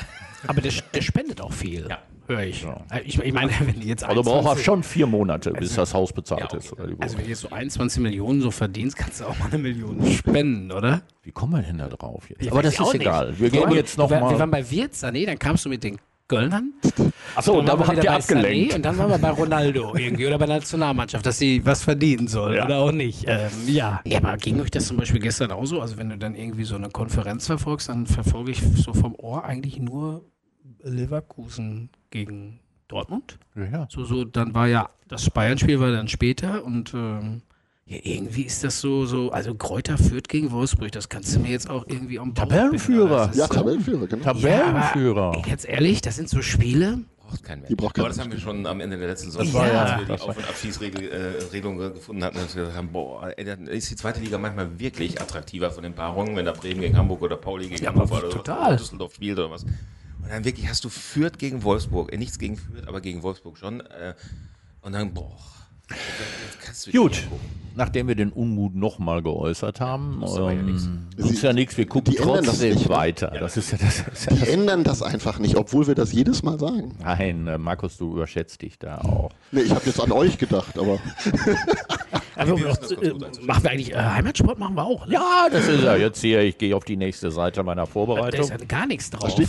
Aber 0.47 0.61
der, 0.61 0.73
der 0.95 1.03
spendet 1.03 1.41
auch 1.41 1.53
viel. 1.53 1.87
Ja. 1.89 1.99
Höre 2.27 2.41
ich. 2.45 2.65
Äh, 2.91 3.01
ich. 3.05 3.19
Ich 3.19 3.33
meine, 3.33 3.51
wenn 3.61 3.81
die 3.81 3.89
jetzt 3.89 4.05
Also 4.05 4.23
braucht 4.23 4.37
21 4.39 4.65
schon 4.65 4.83
vier 4.83 5.07
Monate, 5.07 5.53
bis 5.53 5.75
das 5.75 5.93
Haus 5.95 6.13
bezahlt 6.13 6.53
Ja, 6.53 6.59
ist. 6.59 6.73
Oder 6.73 6.87
die 6.87 6.97
Also 7.01 7.17
wenn 7.19 7.25
du 7.25 7.31
jetzt 7.31 7.41
so 7.41 7.51
21 7.51 8.03
Millionen 8.03 8.41
so 8.41 8.51
verdienst, 8.51 8.97
kannst 8.97 9.21
du 9.21 9.25
auch 9.27 9.39
mal 9.39 9.47
eine 9.47 9.59
Million 9.59 10.05
spenden, 10.13 10.71
oder? 10.73 11.03
Wie 11.23 11.33
kommen 11.33 11.53
wir 11.55 11.63
denn 11.63 11.79
da 11.79 11.89
drauf 11.89 12.29
jetzt? 12.31 12.43
Ich 12.43 12.51
aber 12.51 12.63
das 12.63 12.75
ist 12.75 12.81
nicht. 12.81 12.95
egal. 12.95 13.31
Wir 13.39 13.41
Wir 13.41 13.51
gehen 13.51 13.63
waren- 13.63 13.75
jetzt 13.77 13.99
noch 13.99 14.11
wir, 14.11 14.21
Wir 14.21 14.39
waren 14.39 14.51
bei 14.51 14.71
Wirtz, 14.71 15.03
nee, 15.13 15.27
dann 15.27 15.39
kamst 15.39 15.65
du 15.65 15.69
mit 15.69 15.83
den 15.85 15.99
Göllnern. 16.29 16.73
Achso, 17.35 17.53
und 17.59 17.67
Dann 17.69 17.79
da 17.79 17.87
waren 17.87 17.97
wir 17.97 17.97
habt 17.97 18.05
ihr 18.05 18.11
bei 18.11 18.17
Sané 18.17 18.39
abgelenkt. 18.47 18.75
Und 18.77 18.83
dann 18.85 18.97
waren 18.97 19.11
wir 19.11 19.19
bei 19.19 19.31
Ronaldo 19.31 19.95
irgendwie 19.97 20.27
oder 20.27 20.39
bei 20.39 20.47
der 20.47 20.57
Nationalmannschaft, 20.57 21.27
dass 21.27 21.39
sie 21.39 21.65
was 21.67 21.83
verdienen 21.83 22.27
soll 22.27 22.57
Ja. 22.57 22.65
oder 22.65 22.79
auch 22.79 22.93
nicht. 22.93 23.25
Ähm, 23.27 23.51
ja. 23.67 24.01
ja, 24.07 24.19
aber 24.19 24.37
ging 24.39 24.59
euch 24.61 24.71
das 24.71 24.87
zum 24.87 24.97
Beispiel 24.97 25.21
gestern 25.21 25.51
auch 25.51 25.67
so? 25.67 25.81
Also 25.83 25.99
wenn 25.99 26.09
du 26.09 26.17
dann 26.17 26.35
irgendwie 26.35 26.65
so 26.65 26.77
eine 26.77 26.89
Konferenz 26.89 27.47
verfolgst, 27.47 27.91
dann 27.91 28.07
verfolge 28.07 28.53
ich 28.53 28.63
so 28.77 28.95
vom 28.95 29.15
Ohr 29.17 29.45
eigentlich 29.45 29.79
nur 29.79 30.25
Leverkusen 30.83 31.91
gegen 32.11 32.59
Dortmund. 32.89 33.39
Ja, 33.55 33.65
ja. 33.65 33.87
So, 33.91 34.05
so, 34.05 34.25
dann 34.25 34.55
war 34.55 34.67
ja, 34.69 34.91
das 35.09 35.29
Bayern-Spiel 35.31 35.81
war 35.81 35.91
dann 35.93 36.09
später 36.09 36.65
und 36.65 36.93
ähm, 36.95 37.43
ja, 37.87 37.99
irgendwie 38.03 38.43
ist 38.43 38.63
das 38.65 38.81
so, 38.81 39.07
so, 39.07 39.31
also 39.33 39.55
Kräuter 39.55 39.99
führt 39.99 40.29
gegen 40.29 40.51
Wolfsburg, 40.51 40.93
das 40.93 41.09
kannst 41.09 41.35
du 41.35 41.41
mir 41.41 41.51
jetzt 41.51 41.69
auch 41.69 41.85
irgendwie 41.89 42.19
am 42.19 42.33
Bauch 42.35 42.45
Tabellenführer. 42.45 43.25
binden, 43.27 43.39
Ja, 43.39 43.47
so- 43.49 43.55
Tabellenführer, 43.55 44.07
genau. 44.07 44.23
Tabellenführer. 44.25 45.33
Ey, 45.45 45.51
Jetzt 45.51 45.65
ehrlich, 45.67 46.01
das 46.01 46.17
sind 46.17 46.29
so 46.29 46.43
Spiele. 46.43 46.99
Braucht 47.19 47.45
kein 47.45 47.59
Mensch. 47.61 47.69
Die 47.71 47.75
braucht 47.77 47.95
kein 47.95 48.03
Aber 48.05 48.09
das 48.11 48.21
haben 48.21 48.31
wir 48.31 48.39
schon 48.39 48.67
am 48.67 48.81
Ende 48.81 48.99
der 48.99 49.09
letzten 49.09 49.31
Saison, 49.31 49.65
ja- 49.67 49.83
als 49.85 50.07
wir 50.09 50.17
die 50.17 50.23
Auf- 50.23 50.37
und 50.37 50.49
Abschießregelung 50.49 51.81
äh, 51.81 51.91
gefunden 51.93 52.23
hatten, 52.25 52.37
dass 52.37 52.55
wir 52.55 52.63
gesagt 52.65 52.77
haben, 52.79 52.93
boah, 52.93 53.33
ey, 53.37 53.45
dann 53.45 53.67
ist 53.67 53.91
die 53.91 53.97
zweite 53.97 54.21
Liga 54.21 54.37
manchmal 54.39 54.79
wirklich 54.79 55.21
attraktiver 55.21 55.71
von 55.71 55.83
den 55.83 55.95
Paarungen, 55.95 56.37
wenn 56.37 56.45
da 56.45 56.53
Bremen 56.53 56.81
gegen 56.83 56.97
Hamburg 56.97 57.23
oder 57.23 57.37
Pauli 57.37 57.69
gegen 57.69 57.83
Ja, 57.83 57.89
Hamburg 57.91 58.13
oder 58.13 58.29
total. 58.31 58.77
Düsseldorf 58.77 59.15
spielt 59.15 59.39
oder 59.39 59.51
was. 59.51 59.65
Und 60.23 60.31
dann 60.31 60.45
wirklich 60.45 60.69
hast 60.69 60.85
du 60.85 60.89
Fürth 60.89 61.39
gegen 61.39 61.63
Wolfsburg, 61.63 62.13
äh, 62.13 62.17
nichts 62.17 62.39
gegen 62.39 62.57
Fürth, 62.57 62.87
aber 62.87 63.01
gegen 63.01 63.23
Wolfsburg 63.23 63.59
schon. 63.59 63.81
Äh, 63.81 64.15
und 64.81 64.93
dann, 64.93 65.13
boah, 65.13 65.37
Kannst 66.65 66.87
du 66.87 66.91
dich 66.91 67.01
Gut, 67.01 67.29
nachdem 67.75 68.09
wir 68.09 68.15
den 68.15 68.31
Unmut 68.31 68.75
nochmal 68.75 69.23
geäußert 69.23 69.81
haben, 69.81 70.23
ja 70.27 70.53
nichts. 70.55 70.85
ähm, 70.85 71.09
ja 71.43 71.53
nichts, 71.53 71.77
wir 71.77 71.87
gucken 71.87 72.15
das 72.15 72.25
trotzdem 72.25 72.75
nicht, 72.75 72.89
ne? 72.89 72.95
weiter. 72.95 73.33
Das 73.39 73.57
ist 73.57 73.73
ja 73.73 73.79
das. 73.79 74.01
Ist 74.01 74.31
ja 74.31 74.37
Die 74.37 74.49
ändern 74.49 74.85
das 74.85 75.03
einfach 75.03 75.39
nicht, 75.39 75.57
obwohl 75.57 75.87
wir 75.87 75.95
das 75.95 76.13
jedes 76.13 76.43
Mal 76.43 76.59
sagen. 76.59 76.97
Nein, 77.01 77.47
äh, 77.47 77.59
Markus, 77.59 77.97
du 77.97 78.13
überschätzt 78.13 78.63
dich 78.63 78.79
da 78.79 78.99
auch. 78.99 79.31
Nee, 79.51 79.63
ich 79.63 79.71
habe 79.71 79.85
jetzt 79.87 80.01
an 80.01 80.13
euch 80.13 80.39
gedacht, 80.39 80.79
aber 80.79 80.99
Also, 82.37 82.59
Wir 82.59 82.69
das 82.69 82.91
äh, 82.93 83.13
machen 83.43 83.65
wir 83.65 83.71
eigentlich 83.71 83.93
äh, 83.93 83.97
Heimatsport 83.97 84.59
machen 84.59 84.75
wir 84.75 84.85
auch. 84.85 85.07
Ne? 85.07 85.15
Ja, 85.15 85.49
das 85.51 85.69
ist 85.69 85.83
ja 85.83 85.97
jetzt 85.97 86.21
hier, 86.21 86.41
ich 86.43 86.59
gehe 86.59 86.75
auf 86.77 86.85
die 86.85 86.97
nächste 86.97 87.31
Seite 87.31 87.63
meiner 87.63 87.83
Da 87.83 87.87
Vorbereitung. 87.87 88.41
ist 88.41 88.51
ja 88.51 88.57
gar 88.67 88.87
nichts 88.87 89.11
drauf. 89.11 89.35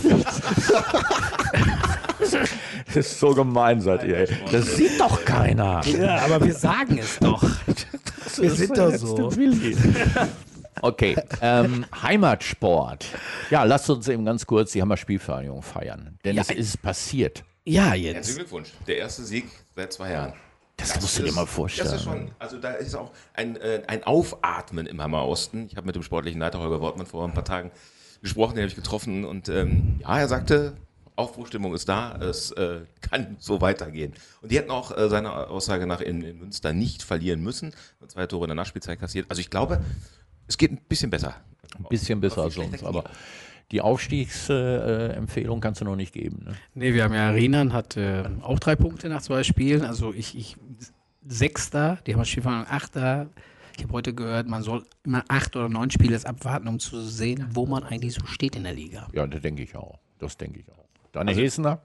Das 2.86 3.06
ist 3.06 3.18
so 3.20 3.34
gemein 3.34 3.80
seid 3.80 4.04
ihr. 4.04 4.16
ey. 4.18 4.28
Das 4.52 4.76
sieht 4.76 5.00
doch 5.00 5.24
keiner. 5.24 5.80
Ja, 5.86 6.24
aber 6.24 6.44
wir 6.44 6.54
sagen 6.54 6.98
es 6.98 7.18
doch. 7.18 7.42
wir 8.36 8.50
sind 8.52 8.78
doch 8.78 8.94
so. 8.94 9.30
Okay, 10.80 11.16
ähm, 11.40 11.84
Heimatsport. 12.02 13.06
Ja, 13.50 13.64
lasst 13.64 13.90
uns 13.90 14.06
eben 14.08 14.24
ganz 14.24 14.46
kurz 14.46 14.72
die 14.72 14.82
Hammer-Spielvereinigung 14.82 15.62
feiern. 15.62 16.18
Denn 16.24 16.36
Ja, 16.36 16.42
es 16.42 16.50
ist 16.50 16.82
passiert. 16.82 17.42
Ja, 17.64 17.86
Herzlichen 17.92 18.14
jetzt. 18.16 18.36
Glückwunsch. 18.36 18.68
Der 18.86 18.98
erste 18.98 19.24
Sieg 19.24 19.46
seit 19.74 19.92
zwei 19.92 20.12
Jahren. 20.12 20.32
Das, 20.76 21.00
musst 21.00 21.18
du 21.18 21.22
dir 21.22 21.32
mal 21.32 21.46
vorstellen. 21.46 21.88
Das 21.88 21.98
ist 21.98 22.04
schon, 22.04 22.30
also 22.38 22.58
da 22.58 22.72
ist 22.72 22.94
auch 22.94 23.12
ein, 23.32 23.56
äh, 23.56 23.82
ein 23.86 24.04
Aufatmen 24.04 24.86
im 24.86 25.00
Hammer 25.00 25.26
Osten. 25.26 25.66
Ich 25.70 25.76
habe 25.76 25.86
mit 25.86 25.94
dem 25.94 26.02
sportlichen 26.02 26.40
Leiter 26.40 26.58
Holger 26.58 26.80
Wortmann 26.80 27.06
vor 27.06 27.24
ein 27.24 27.32
paar 27.32 27.44
Tagen 27.44 27.70
gesprochen, 28.22 28.54
den 28.54 28.62
habe 28.62 28.68
ich 28.68 28.74
getroffen 28.74 29.24
und 29.24 29.48
ähm, 29.48 30.00
ja, 30.00 30.18
er 30.18 30.28
sagte, 30.28 30.76
Aufbruchstimmung 31.16 31.74
ist 31.74 31.88
da, 31.88 32.16
es 32.16 32.50
äh, 32.52 32.80
kann 33.00 33.36
so 33.38 33.60
weitergehen. 33.60 34.14
Und 34.42 34.50
die 34.50 34.58
hätten 34.58 34.70
auch 34.70 34.96
äh, 34.96 35.08
seiner 35.08 35.48
Aussage 35.48 35.86
nach 35.86 36.00
in, 36.00 36.22
in 36.22 36.38
Münster 36.38 36.72
nicht 36.72 37.02
verlieren 37.02 37.40
müssen. 37.40 37.72
Zwei 38.08 38.26
Tore 38.26 38.44
in 38.44 38.48
der 38.48 38.56
Nachspielzeit 38.56 38.98
kassiert. 38.98 39.26
Also 39.28 39.40
ich 39.40 39.50
glaube, 39.50 39.80
es 40.48 40.58
geht 40.58 40.72
ein 40.72 40.80
bisschen 40.88 41.10
besser. 41.10 41.36
Ein 41.78 41.84
bisschen 41.88 42.20
besser 42.20 42.42
als 42.42 42.54
schlechte 42.54 42.86
aber 42.86 43.04
die 43.72 43.80
Aufstiegsempfehlung 43.80 45.60
kannst 45.60 45.80
du 45.80 45.84
noch 45.84 45.96
nicht 45.96 46.12
geben. 46.12 46.44
Ne? 46.44 46.54
Nee, 46.74 46.94
wir 46.94 47.04
haben 47.04 47.14
ja 47.14 47.30
Renan 47.30 47.72
hat 47.72 47.96
äh, 47.96 48.24
auch 48.42 48.58
drei 48.58 48.76
Punkte 48.76 49.08
nach 49.08 49.22
zwei 49.22 49.42
Spielen. 49.42 49.82
Also 49.82 50.12
ich, 50.12 50.36
ich 50.36 50.56
Sechster, 51.26 51.98
die 52.06 52.12
haben 52.12 52.20
wir 52.20 52.24
Spielvereinigung 52.24 52.70
Achter. 52.70 53.30
Ich 53.76 53.82
habe 53.82 53.92
heute 53.92 54.14
gehört, 54.14 54.46
man 54.48 54.62
soll 54.62 54.84
immer 55.04 55.24
acht 55.28 55.56
oder 55.56 55.68
neun 55.68 55.90
Spiele 55.90 56.18
abwarten, 56.24 56.68
um 56.68 56.78
zu 56.78 57.00
sehen, 57.02 57.48
wo 57.50 57.66
man 57.66 57.82
eigentlich 57.82 58.14
so 58.14 58.24
steht 58.26 58.54
in 58.54 58.64
der 58.64 58.74
Liga. 58.74 59.08
Ja, 59.12 59.26
das 59.26 59.42
denke 59.42 59.62
ich 59.62 59.74
auch. 59.74 59.98
Das 60.18 60.36
denke 60.36 60.60
ich 60.60 60.68
auch. 60.70 60.84
Deine 61.12 61.32
Hesener? 61.32 61.80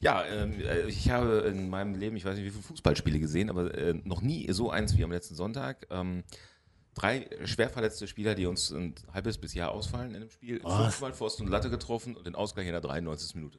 Ja, 0.00 0.24
ähm, 0.24 0.54
äh, 0.60 0.88
ich 0.88 1.10
habe 1.10 1.44
in 1.48 1.70
meinem 1.70 1.94
Leben, 1.94 2.16
ich 2.16 2.24
weiß 2.24 2.36
nicht, 2.36 2.44
wie 2.44 2.50
viele 2.50 2.62
Fußballspiele 2.64 3.18
gesehen, 3.20 3.48
aber 3.50 3.72
äh, 3.74 3.94
noch 4.04 4.20
nie 4.20 4.50
so 4.52 4.70
eins 4.70 4.96
wie 4.96 5.04
am 5.04 5.12
letzten 5.12 5.34
Sonntag. 5.34 5.86
Ähm, 5.90 6.24
drei 6.94 7.26
schwer 7.44 7.68
verletzte 7.70 8.06
Spieler, 8.06 8.34
die 8.34 8.46
uns 8.46 8.70
ein 8.70 8.94
halbes 9.12 9.38
bis 9.38 9.54
Jahr 9.54 9.70
ausfallen 9.72 10.14
in 10.14 10.20
dem 10.20 10.30
Spiel. 10.30 10.60
Fünfmal 10.60 11.12
Pfosten 11.12 11.44
und 11.44 11.50
Latte 11.50 11.70
getroffen 11.70 12.16
und 12.16 12.26
den 12.26 12.34
Ausgleich 12.34 12.66
in 12.66 12.72
der 12.72 12.80
93. 12.80 13.34
Minute. 13.36 13.58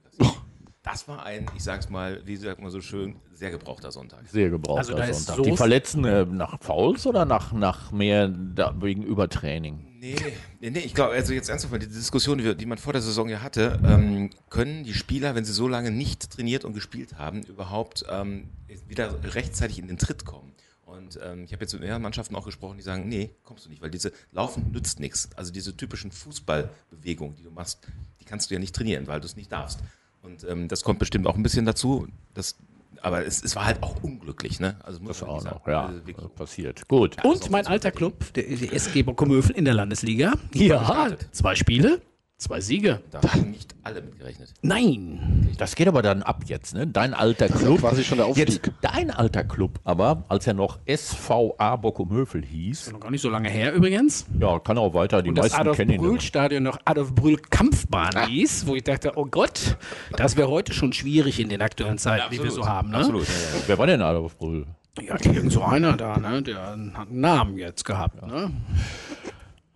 Das 0.84 1.08
war 1.08 1.26
ein, 1.26 1.46
ich 1.56 1.64
sag's 1.64 1.90
mal, 1.90 2.22
wie 2.26 2.36
sagt 2.36 2.62
man 2.62 2.70
so 2.70 2.82
schön, 2.82 3.16
sehr 3.32 3.52
gebrauchter 3.52 3.90
Sonntag. 3.90 4.28
Sehr 4.28 4.50
gebraucht. 4.50 4.80
Also 4.80 4.94
da 4.94 5.06
ist 5.06 5.26
Sonntag. 5.28 5.38
so- 5.38 5.50
Die 5.50 5.56
Verletzten 5.56 6.04
äh, 6.04 6.26
nach 6.26 6.60
Fouls 6.62 7.08
oder 7.08 7.24
nach, 7.24 7.54
nach 7.54 7.94
mehr 7.94 8.28
da, 8.28 8.76
wegen 8.82 9.02
Übertraining? 9.04 9.88
Nee, 10.02 10.18
nee, 10.60 10.70
nee 10.72 10.80
ich 10.80 10.94
glaube, 10.94 11.14
also 11.14 11.32
jetzt 11.32 11.48
ernsthaft 11.48 11.72
mal, 11.72 11.80
die 11.80 11.88
Diskussion, 11.88 12.38
die, 12.38 12.54
die 12.54 12.66
man 12.66 12.78
vor 12.78 12.92
der 12.92 13.02
Saison 13.02 13.30
ja 13.30 13.42
hatte, 13.42 13.80
ähm, 13.86 14.30
können 14.50 14.84
die 14.84 14.94
Spieler, 14.94 15.36
wenn 15.36 15.46
sie 15.46 15.54
so 15.54 15.70
lange 15.70 15.90
nicht 15.90 16.30
trainiert 16.32 16.66
und 16.66 16.74
gespielt 16.74 17.18
haben, 17.18 17.44
überhaupt 17.44 18.04
ähm, 18.10 18.50
wieder 18.90 19.16
rechtzeitig 19.36 19.80
in 19.80 19.88
den 19.88 19.98
Tritt 19.98 20.26
kommen? 20.26 20.52
Und 20.98 21.20
ähm, 21.24 21.44
ich 21.46 21.54
habe 21.54 21.64
jetzt 21.64 21.74
mit 21.74 21.82
mehreren 21.82 22.02
Mannschaften 22.04 22.36
auch 22.36 22.46
gesprochen, 22.46 22.78
die 22.78 22.84
sagen, 22.84 23.10
nee, 23.10 23.32
kommst 23.44 23.66
du 23.66 23.70
nicht, 23.70 23.82
weil 23.82 23.90
diese 23.90 24.12
Laufen 24.32 24.72
nützt 24.72 25.00
nichts. 25.00 25.30
Also 25.36 25.52
diese 25.52 25.76
typischen 25.76 26.12
Fußballbewegungen, 26.12 27.36
die 27.36 27.44
du 27.44 27.50
machst, 27.50 27.80
die 28.22 28.26
kannst 28.26 28.50
du 28.50 28.54
ja 28.54 28.60
nicht 28.60 28.76
trainieren, 28.76 29.08
weil 29.08 29.20
du 29.20 29.26
es 29.26 29.36
nicht 29.36 29.52
darfst. 29.52 29.80
Und 30.22 30.44
ähm, 30.48 30.68
das 30.68 30.84
kommt 30.84 31.00
bestimmt 31.00 31.26
auch 31.26 31.36
ein 31.36 31.42
bisschen 31.44 31.66
dazu. 31.66 32.08
Das, 32.36 32.56
aber 33.02 33.26
es, 33.26 33.44
es 33.44 33.56
war 33.56 33.66
halt 33.66 33.82
auch 33.82 34.04
unglücklich, 34.04 34.60
ne? 34.60 34.78
Also 34.84 35.00
muss 35.00 35.20
Das 35.20 35.28
auch 35.28 35.44
noch, 35.44 35.66
sagen. 35.66 35.72
ja. 35.72 35.94
Also 36.16 36.30
passiert. 36.30 36.88
Gut. 36.88 37.18
Und 37.24 37.50
mein 37.50 37.66
alter 37.66 37.92
Club, 37.92 38.32
der, 38.36 38.44
der 38.44 38.74
SG 38.74 39.02
Bockumövel 39.04 39.56
in 39.56 39.66
der 39.66 39.74
Landesliga. 39.74 40.34
Ja, 40.54 41.18
zwei 41.32 41.56
Spiele, 41.56 42.02
zwei 42.38 42.60
Siege. 42.62 43.02
Da 43.12 43.22
haben 43.32 43.52
nicht 43.52 43.74
alle 43.84 44.02
mitgerechnet. 44.02 44.54
Nein. 44.62 45.50
Das 45.58 45.76
geht 45.76 45.88
aber 45.88 46.02
dann 46.02 46.24
ab 46.24 46.44
jetzt, 46.48 46.74
ne? 46.74 46.86
Dein 46.88 47.14
alter 47.14 47.46
ist 47.46 47.56
ja 47.56 47.60
Club. 47.68 47.80
quasi 47.80 48.04
schon 48.04 48.18
der 48.18 48.28
Aufstieg. 48.28 48.50
Jetzt 48.50 48.72
dein 48.82 49.12
alter 49.12 49.44
Club, 49.44 49.80
aber 49.84 50.24
als 50.28 50.46
er 50.48 50.54
noch 50.54 50.80
SVA 50.88 51.76
Bockumhövel 51.78 52.44
hieß, 52.44 52.92
Noch 52.92 53.00
gar 53.00 53.12
nicht 53.12 53.22
so 53.22 53.30
lange 53.30 53.50
her 53.50 53.74
übrigens. 53.74 54.26
ja, 54.40 54.60
kann 54.60 54.78
auch 54.78 54.94
weiter, 54.94 55.22
die 55.22 55.30
Und 55.30 55.36
das 55.38 55.46
meisten 55.46 55.62
Adolf 55.62 55.78
kennen 55.78 55.92
ihn. 55.92 56.02
Brühl 56.02 56.16
noch. 56.16 56.22
Stadion 56.22 56.64
noch 56.64 56.80
Adolf 56.86 57.14
Brühl 57.14 57.38
Kampfbahn 57.38 58.28
hieß, 58.28 58.68
wo 58.68 58.76
ich 58.76 58.84
dachte, 58.84 59.14
oh 59.16 59.26
Gott, 59.26 59.78
das 60.18 60.36
wäre 60.36 60.50
heute 60.50 60.74
schon 60.74 60.92
schwierig 60.94 61.40
in 61.40 61.50
den 61.50 61.62
aktuellen 61.62 61.98
Zeiten, 61.98 62.26
die 62.32 62.44
wir 62.44 62.52
so 62.52 62.68
haben. 62.68 62.90
Ne? 62.92 62.98
Absolut. 62.98 63.28
Wer 63.68 63.78
war 63.78 63.88
denn 63.88 64.02
Adolf 64.02 64.38
Brühl? 64.38 64.66
Ja, 65.02 65.16
irgend 65.24 65.52
so 65.52 65.64
einer 65.64 65.98
da, 65.98 66.18
ne? 66.18 66.42
der 66.44 66.62
hat 66.62 66.74
einen 66.74 67.20
Namen 67.22 67.58
jetzt 67.58 67.84
gehabt. 67.86 68.26
Ne? 68.28 68.52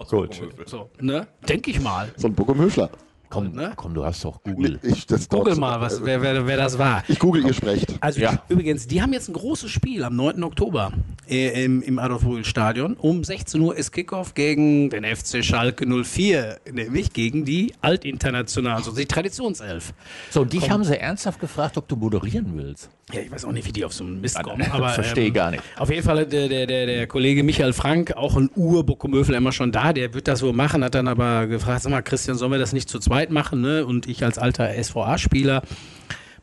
Gut. 0.09 0.41
So, 0.65 0.89
ne? 1.01 1.27
Denke 1.47 1.71
ich 1.71 1.79
mal. 1.81 2.09
So 2.17 2.27
ein 2.27 2.33
Buckum 2.35 2.59
Höfler. 2.59 2.89
Komm, 3.29 3.51
Ne? 3.51 3.73
komm, 3.75 3.93
du 3.93 4.05
hast 4.05 4.23
doch 4.23 4.41
Google. 4.41 4.79
Ich, 4.83 5.05
das 5.05 5.27
Google 5.27 5.47
dort- 5.47 5.57
mal, 5.59 5.81
was, 5.81 6.01
wer, 6.05 6.21
wer, 6.21 6.47
wer 6.47 6.55
das 6.55 6.77
war. 6.77 7.03
Ich 7.09 7.19
google, 7.19 7.45
ihr 7.45 7.53
sprecht. 7.53 7.93
Also 7.99 8.21
Ja. 8.21 8.41
übrigens, 8.47 8.87
die 8.87 9.01
haben 9.01 9.11
jetzt 9.11 9.27
ein 9.27 9.33
großes 9.33 9.69
Spiel 9.69 10.05
am 10.05 10.15
9. 10.15 10.43
Oktober 10.45 10.93
äh, 11.27 11.65
im, 11.65 11.81
im 11.81 11.99
Adolf-Brühl-Stadion. 11.99 12.93
Um 12.95 13.25
16 13.25 13.59
Uhr 13.59 13.75
ist 13.75 13.91
Kickoff 13.91 14.33
gegen 14.33 14.89
den 14.89 15.03
FC 15.03 15.43
Schalke 15.43 15.85
04, 15.85 16.61
nämlich 16.71 17.11
gegen 17.11 17.43
die 17.43 17.73
Altinternational, 17.81 18.75
also 18.77 18.95
die 18.95 19.05
Traditionself. 19.05 19.93
So, 20.29 20.45
dich 20.45 20.69
haben 20.69 20.85
sie 20.85 20.97
ernsthaft 20.97 21.41
gefragt, 21.41 21.77
ob 21.77 21.89
du 21.89 21.97
moderieren 21.97 22.53
willst. 22.55 22.89
Ja, 23.13 23.21
ich 23.21 23.31
weiß 23.31 23.45
auch 23.45 23.53
nicht, 23.53 23.65
wie 23.65 23.71
die 23.71 23.85
auf 23.85 23.93
so 23.93 24.03
einen 24.03 24.19
Mist 24.19 24.41
kommen, 24.43 24.69
aber 24.69 24.89
Verstehe 24.89 25.27
ähm, 25.27 25.33
gar 25.33 25.51
nicht. 25.51 25.63
Auf 25.77 25.89
jeden 25.89 26.03
Fall 26.03 26.25
der, 26.25 26.49
der, 26.49 26.67
der, 26.67 26.85
der 26.85 27.07
Kollege 27.07 27.41
Michael 27.41 27.71
Frank, 27.71 28.11
auch 28.17 28.35
ein 28.35 28.49
Ur-Bockumöfel, 28.53 29.33
immer 29.33 29.53
schon 29.53 29.71
da, 29.71 29.93
der 29.93 30.13
wird 30.13 30.27
das 30.27 30.41
wohl 30.41 30.51
machen, 30.51 30.83
hat 30.83 30.93
dann 30.93 31.07
aber 31.07 31.47
gefragt, 31.47 31.83
sag 31.83 31.91
mal, 31.91 32.01
Christian, 32.01 32.35
sollen 32.37 32.51
wir 32.51 32.59
das 32.59 32.73
nicht 32.73 32.89
zu 32.89 32.99
zweit 32.99 33.31
machen? 33.31 33.61
Ne? 33.61 33.85
Und 33.85 34.07
ich 34.07 34.25
als 34.25 34.37
alter 34.37 34.71
SVA-Spieler 34.83 35.61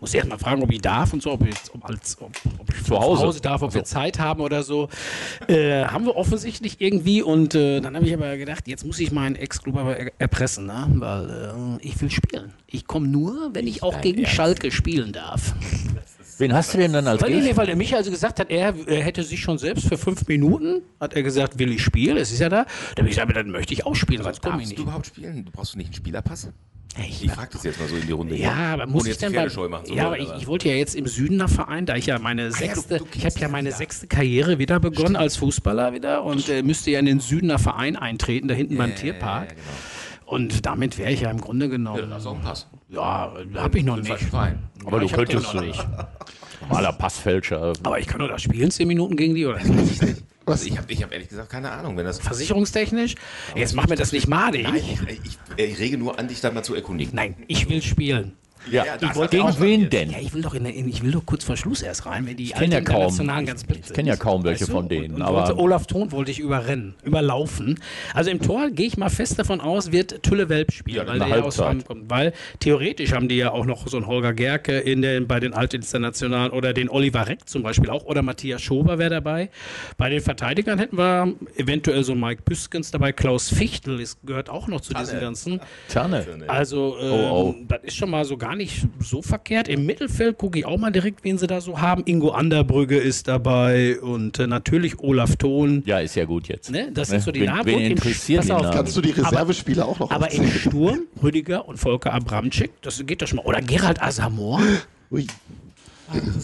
muss 0.00 0.14
erst 0.14 0.28
mal 0.28 0.38
fragen, 0.38 0.62
ob 0.62 0.72
ich 0.72 0.80
darf 0.80 1.12
und 1.12 1.22
so, 1.22 1.32
ob 1.32 1.46
ich, 1.46 1.54
ob, 1.74 1.84
als, 1.84 2.16
ob, 2.20 2.30
ob 2.58 2.74
ich 2.74 2.82
zu 2.82 2.98
Hause. 2.98 3.22
Hause 3.24 3.40
darf, 3.42 3.60
ob 3.60 3.74
wir 3.74 3.84
Zeit 3.84 4.18
haben 4.18 4.40
oder 4.40 4.62
so. 4.62 4.88
Äh, 5.48 5.84
haben 5.84 6.06
wir 6.06 6.16
offensichtlich 6.16 6.80
irgendwie 6.80 7.22
und 7.22 7.54
äh, 7.54 7.82
dann 7.82 7.94
habe 7.94 8.06
ich 8.06 8.14
aber 8.14 8.38
gedacht, 8.38 8.68
jetzt 8.68 8.86
muss 8.86 8.98
ich 9.00 9.12
meinen 9.12 9.36
Ex-Club 9.36 9.76
aber 9.76 9.98
er 9.98 10.12
erpressen, 10.18 10.64
ne? 10.64 10.86
weil 10.94 11.78
äh, 11.80 11.86
ich 11.86 12.00
will 12.00 12.10
spielen. 12.10 12.54
Ich 12.66 12.86
komme 12.86 13.06
nur, 13.06 13.50
wenn 13.52 13.66
ich 13.66 13.82
auch 13.82 14.00
gegen 14.00 14.24
Schalke 14.24 14.70
spielen 14.70 15.12
darf. 15.12 15.54
Wen 16.38 16.52
hast 16.52 16.74
du 16.74 16.78
denn 16.78 16.92
dann 16.92 17.06
als 17.06 17.22
Weil, 17.22 17.30
nee, 17.30 17.40
Gegner? 17.40 17.56
weil 17.56 17.66
der 17.66 17.76
Michael 17.76 17.98
also 17.98 18.10
gesagt 18.10 18.40
hat, 18.40 18.50
er, 18.50 18.74
er 18.86 19.02
hätte 19.02 19.22
sich 19.22 19.40
schon 19.40 19.58
selbst 19.58 19.86
für 19.88 19.96
fünf 19.98 20.26
Minuten, 20.26 20.82
hat 21.00 21.14
er 21.14 21.22
gesagt, 21.22 21.58
will 21.58 21.70
ich 21.72 21.82
spielen, 21.82 22.16
es 22.16 22.32
ist 22.32 22.40
ja 22.40 22.48
da. 22.48 22.64
Da 22.94 23.00
habe 23.00 23.08
ich 23.08 23.14
gesagt, 23.16 23.36
dann 23.36 23.50
möchte 23.50 23.72
ich 23.74 23.86
auch 23.86 23.94
spielen, 23.94 24.22
sonst 24.22 24.42
komme 24.42 24.62
ich 24.62 24.68
nicht. 24.68 24.78
du 24.78 24.82
überhaupt 24.82 25.06
spielen? 25.06 25.44
Du 25.44 25.52
brauchst 25.52 25.74
du 25.74 25.78
nicht 25.78 25.86
einen 25.88 25.94
Spielerpass? 25.94 26.48
Ich, 26.96 27.24
Ich 27.24 27.32
frage 27.32 27.48
das 27.52 27.64
jetzt 27.64 27.80
mal 27.80 27.88
so 27.88 27.96
in 27.96 28.06
die 28.06 28.12
Runde. 28.12 28.36
ja, 28.36 28.52
aber 28.74 28.86
muss 28.86 29.02
ich 29.04 29.10
jetzt 29.10 29.22
denn 29.22 29.30
die 29.30 29.34
bei, 29.36 29.42
Pferdescheu 29.42 29.68
machen 29.68 29.86
zu 29.86 29.94
Ja, 29.94 30.06
aber 30.06 30.18
ich, 30.20 30.28
ich 30.38 30.46
wollte 30.46 30.68
ja 30.68 30.76
jetzt 30.76 30.94
im 30.94 31.06
Südener 31.08 31.48
Verein, 31.48 31.86
da 31.86 31.96
ich 31.96 32.06
ja 32.06 32.20
meine 32.20 32.42
ja, 32.42 32.48
du- 32.50 32.54
sechste, 32.54 32.98
du 32.98 33.04
ich 33.06 33.10
kennst 33.20 33.24
habe 33.36 33.40
ja 33.40 33.42
ja 33.42 33.48
meine 33.48 33.68
wieder. 33.70 33.76
sechste 33.76 34.06
Karriere 34.06 34.58
wieder 34.60 34.78
begonnen 34.78 35.16
als 35.16 35.36
Fußballer 35.36 35.92
wieder 35.92 36.22
und 36.22 36.48
äh, 36.48 36.62
müsste 36.62 36.92
ja 36.92 37.00
in 37.00 37.06
den 37.06 37.18
Südener 37.18 37.58
Verein 37.58 37.96
eintreten, 37.96 38.46
da 38.46 38.54
hinten 38.54 38.76
beim 38.76 38.94
Tierpark. 38.94 39.48
Ja, 39.48 39.54
genau. 39.54 39.64
Und 40.26 40.64
damit 40.66 40.98
wäre 40.98 41.10
ich 41.12 41.20
ja 41.20 41.30
im 41.30 41.40
Grunde 41.40 41.66
Ja, 41.66 41.72
genommen. 41.72 42.12
hast 42.12 42.24
du 42.24 42.30
auch 42.30 42.34
einen 42.34 42.42
Pass. 42.42 42.66
Ja, 42.88 43.32
habe 43.56 43.78
ich 43.78 43.84
noch 43.84 43.96
nicht. 43.96 44.08
Verein. 44.18 44.58
Aber 44.86 45.00
du 45.00 45.06
ich 45.06 45.12
hab 45.12 45.20
den 45.20 45.28
könntest 45.28 45.54
noch 45.54 45.62
nicht. 45.62 45.86
Normaler 46.62 46.92
Passfälscher. 46.92 47.72
Aber 47.82 47.98
ich 47.98 48.06
kann 48.06 48.18
nur 48.18 48.28
das 48.28 48.42
spielen, 48.42 48.70
zehn 48.70 48.88
Minuten 48.88 49.16
gegen 49.16 49.34
die 49.34 49.44
oder 49.46 49.58
Also 50.46 50.66
ich 50.66 50.76
habe 50.76 50.92
ich 50.92 51.02
hab 51.02 51.10
ehrlich 51.12 51.28
gesagt 51.28 51.48
keine 51.50 51.70
Ahnung, 51.70 51.96
wenn 51.96 52.04
das. 52.04 52.18
versicherungstechnisch. 52.20 53.14
Jetzt 53.54 53.74
mach 53.74 53.86
mir 53.88 53.96
das 53.96 54.12
nicht 54.12 54.28
madig. 54.28 54.64
Nein, 54.64 54.74
ich, 54.76 54.98
ich, 55.24 55.38
ich 55.56 55.78
rege 55.78 55.96
nur 55.96 56.18
an, 56.18 56.28
dich 56.28 56.40
da 56.42 56.50
mal 56.50 56.62
zu 56.62 56.74
erkundigen. 56.74 57.14
Nein, 57.14 57.34
ich 57.48 57.68
will 57.70 57.80
spielen. 57.82 58.32
Ja, 58.70 58.84
Ja, 58.84 58.96
das 58.96 59.10
ich 59.10 59.16
wollte 59.16 59.36
gegen 59.36 59.60
wen 59.60 59.90
denn? 59.90 60.10
Ja, 60.10 60.18
ich 60.20 60.32
will 60.34 60.42
doch 60.42 60.54
in, 60.54 60.64
in, 60.66 60.88
ich 60.88 61.02
will 61.02 61.12
doch 61.12 61.24
kurz 61.26 61.44
vor 61.44 61.56
Schluss 61.56 61.82
erst 61.82 62.06
rein, 62.06 62.26
wenn 62.26 62.36
die 62.36 62.44
Ich 62.44 62.54
kenn 62.54 62.70
ja 62.72 62.80
kaum- 62.80 62.94
Internationalen 63.02 63.46
ganz 63.46 63.64
blöd 63.64 63.80
Ich 63.84 63.92
kenne 63.92 64.08
ja 64.08 64.16
kaum 64.16 64.44
welche 64.44 64.66
von 64.66 64.88
denen, 64.88 65.16
und 65.16 65.22
aber 65.22 65.38
wollte, 65.38 65.58
Olaf 65.58 65.86
Thon 65.86 66.12
wollte 66.12 66.30
ich 66.30 66.38
überrennen, 66.40 66.94
überlaufen. 67.02 67.78
Also 68.14 68.30
im 68.30 68.40
Tor 68.40 68.70
gehe 68.70 68.86
ich 68.86 68.96
mal 68.96 69.10
fest 69.10 69.38
davon 69.38 69.60
aus, 69.60 69.92
wird 69.92 70.22
Tülle 70.22 70.48
Welp 70.48 70.72
spielen, 70.72 70.96
Ja, 70.98 71.06
weil 71.06 71.14
in 71.16 71.20
der 71.20 71.28
ja 71.28 71.34
aus 71.42 71.58
Halbzeit. 71.58 71.66
Hamm 71.66 71.84
kommt. 71.84 72.10
Weil 72.10 72.32
theoretisch 72.60 73.12
haben 73.12 73.28
die 73.28 73.36
ja 73.36 73.50
auch 73.52 73.66
noch 73.66 73.86
so 73.88 73.96
einen 73.96 74.06
Holger 74.06 74.32
Gerke 74.32 74.78
in 74.78 75.02
den, 75.02 75.26
bei 75.26 75.40
den 75.40 75.52
Altinternationalen 75.54 76.52
oder 76.52 76.72
den 76.72 76.88
Oliver 76.88 77.26
Reck 77.28 77.48
zum 77.48 77.62
Beispiel 77.62 77.90
auch 77.90 78.04
oder 78.04 78.22
Matthias 78.22 78.62
Schober 78.62 78.98
wäre 78.98 79.10
dabei. 79.10 79.50
Bei 79.96 80.08
den 80.08 80.20
Verteidigern 80.20 80.78
hätten 80.78 80.96
wir 80.98 81.34
eventuell 81.56 82.04
so 82.04 82.14
Mike 82.14 82.42
Büskens 82.44 82.90
dabei, 82.90 83.12
Klaus 83.12 83.48
Fichtel 83.48 84.00
ist, 84.00 84.18
gehört 84.24 84.48
auch 84.50 84.68
noch 84.68 84.80
zu 84.80 84.94
diesen 84.94 85.20
ganzen. 85.20 85.60
Tanne. 85.88 86.24
Also, 86.48 86.96
ähm, 87.00 87.10
Oh, 87.14 87.30
oh. 87.50 87.54
das 87.68 87.80
ist 87.84 87.96
schon 87.96 88.10
mal 88.10 88.24
so 88.24 88.36
gar 88.36 88.53
gar 88.54 88.58
nicht 88.58 88.86
so 89.00 89.20
verkehrt. 89.20 89.66
Im 89.66 89.84
Mittelfeld 89.84 90.38
gucke 90.38 90.60
ich 90.60 90.64
auch 90.64 90.78
mal 90.78 90.92
direkt, 90.92 91.24
wen 91.24 91.38
sie 91.38 91.48
da 91.48 91.60
so 91.60 91.80
haben. 91.80 92.02
Ingo 92.06 92.30
Anderbrügge 92.30 92.96
ist 92.96 93.26
dabei 93.26 93.98
und 94.00 94.38
äh, 94.38 94.46
natürlich 94.46 95.00
Olaf 95.00 95.34
Thon. 95.36 95.82
Ja, 95.86 95.98
ist 95.98 96.14
ja 96.14 96.24
gut 96.24 96.46
jetzt. 96.46 96.70
Ne? 96.70 96.88
Das 96.94 97.08
sind 97.08 97.20
so 97.22 97.32
die 97.32 97.40
Wen- 97.40 97.46
Namen. 97.46 97.66
wen 97.66 97.74
Und 97.76 97.80
im- 97.82 97.90
interessieren 97.92 98.38
pass 98.38 98.46
die 98.46 98.52
auf, 98.52 98.62
Namen? 98.62 98.74
Kannst 98.76 98.96
du 98.96 99.00
die 99.00 99.10
Reservespieler 99.10 99.86
auch 99.88 99.98
noch 99.98 100.10
Aber 100.12 100.30
im 100.30 100.40
aufzählen? 100.42 100.60
Sturm 100.60 100.98
Rüdiger 101.20 101.66
und 101.66 101.78
Volker 101.78 102.12
Abramczyk, 102.12 102.70
das 102.82 103.04
geht 103.04 103.22
doch 103.22 103.26
schon 103.26 103.36
mal. 103.38 103.42
Oder 103.44 103.60
Gerald 103.60 104.00
Asamoah. 104.00 104.60
Ui. 105.10 105.26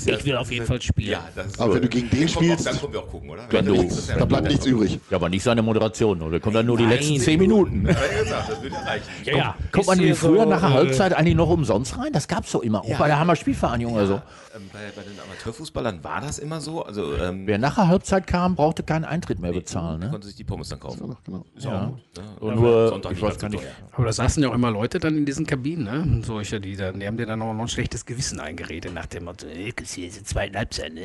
Ich 0.07 0.25
will 0.25 0.37
auf 0.37 0.51
jeden 0.51 0.66
Fall 0.66 0.81
spielen. 0.81 1.11
Ja, 1.11 1.29
Aber 1.59 1.75
wenn 1.75 1.83
du 1.83 1.88
gegen 1.88 2.09
den 2.11 2.18
kommen 2.20 2.29
spielst- 2.29 2.66
dann 2.66 2.79
können 2.81 2.92
wir 2.92 3.01
auch 3.01 3.09
gucken, 3.09 3.31
oder? 3.31 3.42
Wenn 3.51 3.64
du- 3.66 3.75
ja 3.75 4.16
Da 4.18 4.25
bleibt 4.25 4.49
nichts 4.49 4.66
übrig. 4.66 4.99
Ja, 5.11 5.16
aber 5.16 5.29
nicht 5.29 5.42
seine 5.42 5.62
Moderation, 5.62 6.23
oder? 6.23 6.40
Kommt 6.40 6.57
dann 6.57 6.66
nur 6.66 6.77
die 6.77 6.85
Nein. 6.85 6.92
letzten 6.96 7.18
zehn 7.20 7.38
Minuten. 7.38 7.87
Ja, 7.87 7.92
gesagt, 8.23 8.51
das 8.51 8.62
würde 8.62 8.75
ja 8.75 8.81
reichen. 8.83 9.05
Ja, 9.25 9.37
ja. 9.37 9.55
Kommt 9.73 9.87
man 9.87 9.99
hier 9.99 10.16
früher 10.16 10.44
so, 10.44 10.49
nach 10.49 10.61
der 10.61 10.70
äh, 10.70 10.73
Halbzeit 10.73 11.12
eigentlich 11.14 11.37
noch 11.37 11.51
umsonst 11.51 11.96
rein? 11.99 12.12
Das 12.12 12.27
gab's 12.27 12.53
doch 12.53 12.62
immer, 12.62 12.81
auch 12.81 12.88
Ja. 12.88 12.99
bei 12.99 13.07
der 13.07 13.18
Hammer 13.18 13.37
Spielvereinigung 13.37 13.94
oder 13.94 14.07
so. 14.07 14.14
Ähm, 14.55 14.62
bei, 14.73 14.79
bei 14.96 15.03
den 15.03 15.18
Amateurfußballern 15.20 16.03
war 16.03 16.20
das 16.20 16.38
immer 16.40 16.61
so. 16.61 16.83
Also, 16.85 17.14
ähm, 17.16 17.46
Wer 17.46 17.59
nach 17.59 17.77
der 17.77 17.87
Halbzeit 17.88 18.27
kam, 18.27 18.57
brauchte 18.57 18.83
keinen 18.83 19.05
Eintritt 19.05 19.38
mehr 19.38 19.53
bezahlen. 19.53 20.01
Ne? 20.01 20.11
konnte 20.11 20.27
sich 20.27 20.37
die 20.37 20.42
Pommes 20.44 20.68
dann 20.70 20.81
kaufen. 20.81 21.16
Genau. 21.25 21.44
Ist 21.55 21.66
auch 21.66 21.87
gut. 21.88 21.99
Ne? 22.16 22.25
Und 22.40 22.57
nur, 22.57 22.88
Sonntag 22.88 23.12
ich 23.12 23.16
nicht 23.18 23.23
weiß 23.27 23.38
ganz 23.38 23.40
gar 23.42 23.51
so 23.51 23.57
nicht, 23.59 23.64
teuer. 23.66 23.88
Aber 23.92 24.07
da 24.07 24.12
saßen 24.12 24.42
ja 24.42 24.49
auch 24.49 24.55
immer 24.55 24.70
Leute 24.73 24.99
dann 24.99 25.16
in 25.16 25.25
diesen 25.25 25.46
Kabinen, 25.46 25.85
ne? 25.85 26.23
Solche, 26.25 26.61
die 26.61 26.75
dann, 26.77 26.99
die 26.99 27.07
haben 27.07 27.16
dir 27.16 27.27
dann 27.27 27.40
auch 27.42 27.53
noch 27.55 27.61
ein 27.62 27.68
schlechtes 27.68 28.05
Gewissen 28.07 28.40
eingeredet 28.40 28.92
nach 28.92 29.07
dem 29.07 29.25
Motto, 29.25 29.46
das 29.76 29.92
hier 29.92 30.08
ist 30.08 30.26
zweite 30.26 30.58
Halbzeit, 30.58 30.92
ne? 30.94 31.02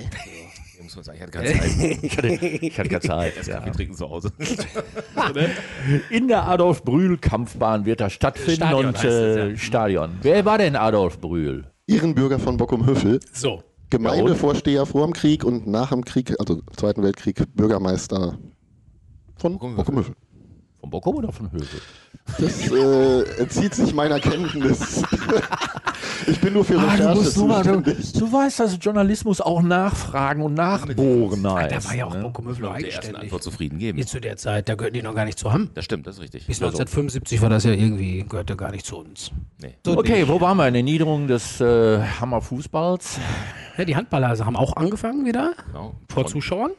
Hier 0.76 0.84
muss 0.84 0.96
man 0.96 1.04
sagen, 1.06 1.18
ich 1.18 1.22
hatte 1.24 1.32
keine 1.32 1.54
Zeit. 1.54 2.04
ich 2.04 2.18
hatte, 2.18 2.28
ich 2.28 2.80
hatte 2.80 2.90
keine 2.90 3.02
Zeit. 3.08 3.38
Erst 3.38 3.50
Ja. 3.50 3.60
Kaffee 3.60 3.72
trinken 3.72 3.96
zu 3.96 4.10
Hause. 4.10 4.32
In 6.10 6.28
der 6.28 6.48
Adolf 6.48 6.84
Brühl 6.84 7.18
Kampfbahn 7.18 7.86
wird 7.86 8.02
das 8.02 8.14
stattfinden 8.14 8.56
Stadion 8.56 8.86
und 8.88 8.96
heißt 8.98 9.06
es, 9.06 9.38
äh, 9.38 9.50
ja. 9.52 9.58
Stadion. 9.58 10.18
Wer 10.22 10.46
war 10.46 10.58
denn 10.58 10.76
Adolf 10.76 11.20
Brühl? 11.20 11.72
Ehrenbürger 11.88 12.40
von 12.40 12.58
Bockum-Hüffel, 12.58 13.20
So. 13.32 13.64
Gemeindevorsteher 13.92 14.86
vor 14.86 15.06
dem 15.06 15.14
Krieg 15.14 15.44
und 15.44 15.68
nach 15.68 15.90
dem 15.90 16.04
Krieg, 16.04 16.34
also 16.40 16.62
Zweiten 16.76 17.04
Weltkrieg, 17.04 17.44
Bürgermeister 17.56 18.38
von 19.38 19.54
Bockum-Hüffel. 19.54 19.78
Bockum-Hüffel. 19.86 20.16
Von 20.82 20.90
Bockum 20.90 21.16
oder 21.16 21.32
von 21.32 21.52
Hövel? 21.52 21.82
Das 22.40 22.72
äh, 22.72 23.42
entzieht 23.42 23.76
sich 23.76 23.94
meiner 23.94 24.20
Kenntnis. 24.20 25.04
Ich 26.28 26.40
bin 26.40 26.54
nur 26.54 26.66
für 26.66 26.78
Ah, 26.80 26.84
Recherche 26.94 27.14
du, 27.14 27.16
musst 27.22 27.38
nur 27.38 27.48
mal, 27.48 27.64
du, 27.64 27.82
du 27.82 28.32
weißt, 28.34 28.60
dass 28.60 28.78
Journalismus 28.82 29.42
auch 29.42 29.62
nachfragen 29.62 30.42
und 30.42 30.54
nachbohren 30.54 31.54
heißt. 31.54 31.76
Da 31.76 31.84
war 31.90 31.96
ja 31.96 32.06
auch 32.06 32.14
ne? 32.14 32.22
Bokumöfel 32.22 32.62
Der 32.64 32.72
ersten 32.72 32.86
eigenständig. 32.86 33.22
Antwort 33.24 33.44
zufrieden 33.44 33.78
geben. 33.80 33.98
Jetzt 33.98 34.12
zu 34.12 34.20
der 34.22 34.38
Zeit, 34.38 34.68
da 34.70 34.76
gehörten 34.76 34.96
die 34.96 35.02
noch 35.04 35.16
gar 35.16 35.26
nicht 35.26 35.38
zu 35.40 35.52
Hamm. 35.52 35.70
Das 35.74 35.86
stimmt, 35.86 36.08
das 36.08 36.16
ist 36.16 36.22
richtig. 36.22 36.48
Bis 36.48 36.58
Also, 36.62 36.66
1975 36.78 37.42
war 37.42 37.50
das 37.50 37.64
ja 37.64 37.72
irgendwie, 37.72 38.24
gehörte 38.28 38.56
gar 38.56 38.72
nicht 38.72 38.86
zu 38.86 38.98
uns. 38.98 39.32
nee. 39.62 39.76
So 39.86 39.98
Okay, 39.98 40.28
wo 40.28 40.40
waren 40.42 40.58
wir? 40.58 40.68
In 40.68 40.74
der 40.74 40.84
Niederung 40.84 41.28
des 41.28 41.60
äh, 41.62 42.00
Hammerfußballs. 42.22 43.20
Ja, 43.78 43.86
die 43.86 43.96
Handballer 43.96 44.30
also 44.30 44.46
haben 44.46 44.56
auch 44.56 44.76
angefangen 44.78 45.26
wieder, 45.26 45.54
Genau. 45.68 45.96
vor 46.10 46.26
Zuschauern. 46.26 46.72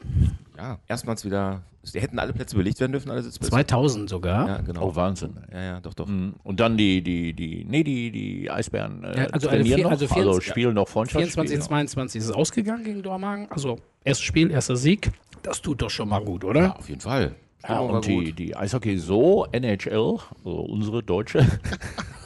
Ja, 0.57 0.79
erstmals 0.87 1.23
wieder. 1.23 1.61
Die 1.93 2.01
hätten 2.01 2.19
alle 2.19 2.33
Plätze 2.33 2.55
belegt 2.57 2.79
werden 2.81 2.91
dürfen, 2.91 3.09
alle 3.11 3.21
Sitzplätze. 3.23 3.51
2000 3.51 4.09
sogar. 4.09 4.47
Ja, 4.47 4.57
genau. 4.61 4.87
Oh, 4.89 4.95
Wahnsinn. 4.95 5.37
Ja, 5.53 5.61
ja, 5.61 5.79
doch, 5.79 5.93
doch. 5.93 6.07
Und 6.07 6.59
dann 6.59 6.75
die, 6.75 7.01
die, 7.01 7.31
die, 7.33 7.63
nee, 7.63 7.83
die, 7.83 8.11
die 8.11 8.51
Eisbären 8.51 9.03
äh, 9.05 9.17
Ja, 9.17 9.25
also 9.27 9.47
trainieren 9.47 9.77
vier- 9.77 9.83
noch, 9.85 9.91
also 9.91 10.05
also, 10.05 10.15
24 10.15 10.49
spielen 10.49 10.73
noch 10.73 10.87
Freundschaftsspiele. 10.89 11.47
24, 11.47 11.67
22 11.67 12.19
ist 12.19 12.25
es 12.25 12.31
ausgegangen 12.31 12.83
gegen 12.83 13.03
Dormagen. 13.03 13.47
Also 13.51 13.77
erstes 14.03 14.25
Spiel, 14.25 14.51
erster 14.51 14.75
Sieg. 14.75 15.11
Das 15.43 15.61
tut 15.61 15.81
doch 15.81 15.89
schon 15.89 16.09
mal 16.09 16.19
gut, 16.23 16.43
oder? 16.43 16.61
Ja, 16.61 16.75
auf 16.75 16.89
jeden 16.89 17.01
Fall. 17.01 17.35
Ja, 17.67 17.79
und 17.79 18.05
die, 18.05 18.33
die 18.33 18.55
Eishockey 18.55 18.97
so, 18.97 19.45
NHL, 19.51 20.17
also 20.43 20.59
unsere 20.61 21.03
deutsche 21.03 21.39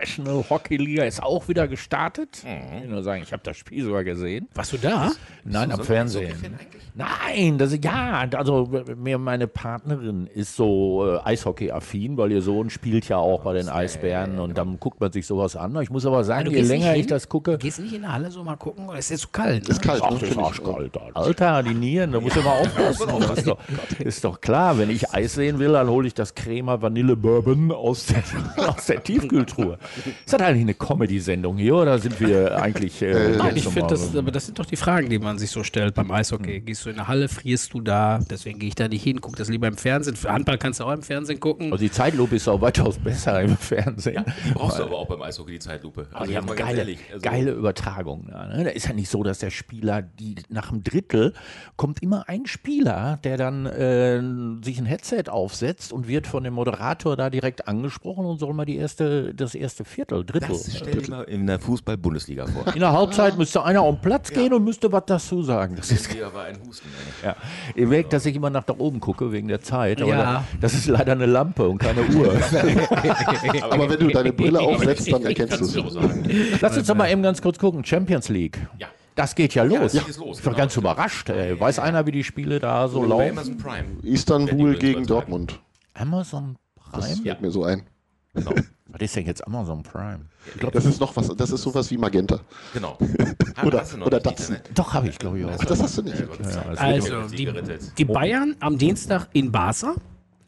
National 0.00 0.44
Hockey 0.48 0.76
Liga 0.76 1.04
ist 1.04 1.22
auch 1.22 1.48
wieder 1.48 1.68
gestartet. 1.68 2.44
Ich 2.44 2.82
will 2.82 2.88
nur 2.90 3.02
sagen, 3.02 3.22
ich 3.22 3.32
habe 3.32 3.42
das 3.42 3.56
Spiel 3.56 3.84
sogar 3.84 4.04
gesehen. 4.04 4.48
Warst 4.54 4.72
du 4.72 4.78
da? 4.78 5.12
Nein, 5.44 5.72
am 5.72 5.82
Fernsehen. 5.82 6.34
Nein, 6.94 7.58
das 7.58 7.76
ja, 7.82 8.26
also 8.36 8.70
mir 8.96 9.18
meine 9.18 9.46
Partnerin 9.46 10.26
ist 10.26 10.56
so 10.56 11.06
äh, 11.06 11.28
Eishockey-affin, 11.28 12.16
weil 12.16 12.32
ihr 12.32 12.40
Sohn 12.40 12.70
spielt 12.70 13.06
ja 13.08 13.18
auch 13.18 13.42
bei 13.42 13.52
den 13.52 13.68
Eisbären 13.68 14.38
und 14.38 14.56
dann 14.56 14.80
guckt 14.80 15.00
man 15.00 15.12
sich 15.12 15.26
sowas 15.26 15.56
an. 15.56 15.78
Ich 15.82 15.90
muss 15.90 16.06
aber 16.06 16.24
sagen, 16.24 16.46
Du 16.46 16.52
je 16.52 16.62
länger 16.62 16.96
ich 16.96 17.06
das 17.06 17.28
gucke, 17.28 17.52
Du 17.52 17.58
gehst 17.58 17.80
nicht 17.80 17.92
in 17.92 18.02
der 18.02 18.14
Halle 18.14 18.30
so 18.30 18.42
mal 18.42 18.56
gucken? 18.56 18.88
Es 18.92 19.06
ist 19.06 19.10
jetzt 19.10 19.20
zu 19.22 19.28
kalt. 19.28 19.64
Ne? 19.64 19.74
Ist 19.74 19.82
kalt, 19.82 20.00
Ach, 20.02 20.18
das 20.18 20.30
ist 20.30 20.38
arschkalt. 20.38 20.96
Alter, 21.14 21.62
die 21.62 21.74
Nieren, 21.74 22.12
da 22.12 22.20
muss 22.20 22.34
ich 22.34 22.42
mal 22.44 22.60
aufpassen. 22.60 23.08
Das 23.20 23.38
ist, 23.38 23.46
doch, 23.46 23.58
ist 23.98 24.24
doch 24.24 24.40
klar, 24.40 24.78
wenn 24.78 24.88
ich 24.88 25.12
Eis 25.12 25.34
sehen 25.34 25.58
will, 25.58 25.72
dann 25.72 25.88
hole 25.88 26.06
ich 26.06 26.14
das 26.14 26.34
Crema 26.34 26.80
Vanille 26.80 27.14
Bourbon 27.16 27.72
aus 27.72 28.06
der, 28.06 28.22
aus 28.68 28.86
der 28.86 29.02
Tiefkühltruhe. 29.02 29.78
Ist 30.24 30.32
das 30.32 30.40
eigentlich 30.40 30.62
eine 30.62 30.74
Comedy-Sendung 30.74 31.56
hier 31.56 31.76
oder 31.76 31.98
sind 31.98 32.20
wir 32.20 32.56
eigentlich. 32.62 33.00
Äh, 33.02 33.30
Nein, 33.30 33.38
ganz 33.38 33.56
ich 33.56 33.68
finde, 33.68 33.88
das, 33.88 34.16
aber 34.16 34.30
das 34.30 34.46
sind 34.46 34.58
doch 34.58 34.66
die 34.66 34.76
Fragen, 34.76 35.08
die 35.08 35.18
man 35.18 35.38
sich 35.38 35.50
so 35.50 35.62
stellt 35.64 35.94
beim 35.94 36.10
Eishockey. 36.10 36.60
Gehst 36.60 36.84
du 36.84 36.90
in 36.90 36.96
der 36.96 37.08
Halle, 37.08 37.28
frierst 37.28 37.72
du 37.74 37.80
da? 37.80 38.20
Deswegen 38.30 38.58
gehe 38.58 38.68
ich 38.68 38.74
da 38.74 38.88
nicht 38.88 39.02
hin, 39.02 39.20
guck 39.20 39.36
das 39.36 39.48
lieber 39.48 39.66
im 39.68 39.76
Fernsehen. 39.76 40.16
Für 40.16 40.32
Handball 40.32 40.58
kannst 40.58 40.80
du 40.80 40.84
auch 40.84 40.92
im 40.92 41.02
Fernsehen 41.02 41.40
gucken. 41.40 41.72
Also 41.72 41.84
die 41.84 41.90
Zeitlupe 41.90 42.36
ist 42.36 42.48
auch 42.48 42.60
weitaus 42.60 42.98
besser 42.98 43.40
im 43.42 43.56
Fernsehen. 43.56 44.24
Die 44.48 44.52
brauchst 44.52 44.78
du 44.78 44.84
aber 44.84 44.96
auch 44.98 45.06
beim 45.08 45.22
Eishockey 45.22 45.52
die 45.52 45.58
Zeitlupe. 45.58 46.06
Aber 46.12 46.26
die 46.26 46.36
haben 46.36 46.46
geile, 46.54 46.78
ehrlich, 46.78 46.98
also- 47.12 47.22
geile 47.22 47.50
Übertragung. 47.52 48.26
Da, 48.30 48.46
ne? 48.46 48.64
da 48.64 48.70
ist 48.70 48.86
ja 48.86 48.92
nicht 48.92 49.10
so, 49.10 49.22
dass 49.22 49.38
der 49.38 49.50
Spieler, 49.50 50.02
die 50.02 50.36
nach 50.48 50.70
dem 50.70 50.82
Drittel 50.82 51.32
kommt 51.76 52.02
immer 52.02 52.28
ein 52.28 52.46
Spieler, 52.46 53.18
der 53.24 53.36
dann 53.36 53.66
äh, 53.66 54.20
sich 54.64 54.78
ein 54.78 54.86
Headset 54.86 55.24
aufsetzt 55.28 55.92
und 55.92 56.08
wird 56.08 56.26
von 56.26 56.44
dem 56.44 56.54
Moderator 56.54 57.16
da 57.16 57.30
direkt 57.30 57.68
angesprochen 57.68 58.24
und 58.26 58.38
soll 58.38 58.52
mal 58.54 58.64
die 58.64 58.76
erste, 58.76 59.34
das 59.34 59.54
erste 59.54 59.75
Viertel, 59.84 60.24
Drittel. 60.24 60.48
Das 60.48 60.74
stell 60.76 61.02
dir 61.02 61.10
mal 61.10 61.22
in 61.24 61.46
der 61.46 61.58
Fußball-Bundesliga 61.60 62.46
vor. 62.46 62.72
In 62.74 62.80
der 62.80 62.92
Halbzeit 62.92 63.36
müsste 63.36 63.62
einer 63.64 63.82
auf 63.82 63.96
den 63.96 64.00
Platz 64.02 64.30
gehen 64.30 64.52
und 64.52 64.64
müsste 64.64 64.90
was 64.92 65.02
dazu 65.06 65.42
sagen. 65.42 65.76
Das 65.76 65.90
ist 65.90 66.10
Hier 66.12 66.32
war 66.32 66.44
ein 66.44 66.58
Husten. 66.66 66.88
ey. 67.22 67.28
ja. 67.28 67.36
Ihr 67.74 67.86
merkt, 67.86 68.12
dass 68.12 68.24
ich 68.26 68.34
immer 68.36 68.50
nach 68.50 68.64
da 68.64 68.74
oben 68.78 69.00
gucke 69.00 69.32
wegen 69.32 69.48
der 69.48 69.60
Zeit. 69.60 70.00
Aber 70.00 70.10
Ja. 70.10 70.22
da, 70.22 70.44
das 70.60 70.74
ist 70.74 70.86
leider 70.86 71.12
eine 71.12 71.26
Lampe 71.26 71.68
und 71.68 71.78
keine 71.78 72.02
Uhr. 72.02 72.32
Aber 73.70 73.90
wenn 73.90 73.98
du 74.00 74.08
deine 74.08 74.32
Brille 74.32 74.60
aufsetzt, 74.60 75.10
dann 75.12 75.24
erkennst 75.24 75.60
du 75.60 75.64
es. 75.64 76.60
Lass 76.60 76.76
uns 76.76 76.86
doch 76.86 76.94
mal 76.94 77.10
eben 77.10 77.22
ganz 77.22 77.40
kurz 77.42 77.58
gucken. 77.58 77.84
Champions 77.84 78.28
League. 78.28 78.58
Ja. 78.78 78.88
Das 79.14 79.34
geht 79.34 79.54
ja 79.54 79.62
los. 79.62 79.92
das 79.92 80.04
geht 80.06 80.16
los, 80.18 80.40
ich 80.40 80.44
war 80.44 80.52
genau. 80.52 80.62
ganz 80.64 80.76
überrascht. 80.76 81.30
Ey. 81.30 81.58
Weiß 81.58 81.78
einer, 81.78 82.04
wie 82.06 82.12
die 82.12 82.22
Spiele 82.24 82.60
da 82.60 82.86
so 82.86 83.00
Bei 83.00 83.06
laufen? 83.06 83.30
Amazon 83.30 83.56
Prime. 83.56 83.84
Istanbul 84.02 84.72
Ja, 84.74 84.78
gegen. 84.78 85.06
Dortmund. 85.06 85.58
Amazon 85.94 86.56
Das 86.92 87.06
Prime? 87.06 87.22
fällt 87.22 87.40
mir 87.40 87.50
so 87.50 87.64
ein. 87.64 87.82
Genau. 88.34 88.52
Was 88.98 89.02
ist 89.02 89.16
denn 89.16 89.26
jetzt 89.26 89.46
Amazon 89.46 89.82
Prime? 89.82 90.20
Ich 90.54 90.60
glaube, 90.60 90.72
das 90.74 90.84
ist 90.86 91.00
noch 91.00 91.14
was, 91.16 91.28
das 91.36 91.50
ist 91.50 91.62
sowas 91.62 91.90
wie 91.90 91.98
Magenta. 91.98 92.40
genau. 92.72 92.96
Oder- 93.64 93.84
noch 93.98 94.06
oder 94.06 94.16
nicht, 94.18 94.26
Datsen. 94.26 94.54
ne? 94.54 94.62
Doch, 94.74 94.94
habe 94.94 95.08
ich, 95.08 95.18
glaube 95.18 95.38
ich, 95.38 95.44
auch. 95.44 95.56
Das 95.64 95.82
hast 95.82 95.98
du 95.98 96.02
nicht. 96.02 96.16
Also, 96.76 97.22
die 97.28 97.36
die, 97.36 97.44
gerettet. 97.44 97.92
die 97.98 98.04
Bayern 98.04 98.56
am 98.60 98.78
Dienstag 98.78 99.28
in 99.32 99.52
Barca. 99.52 99.94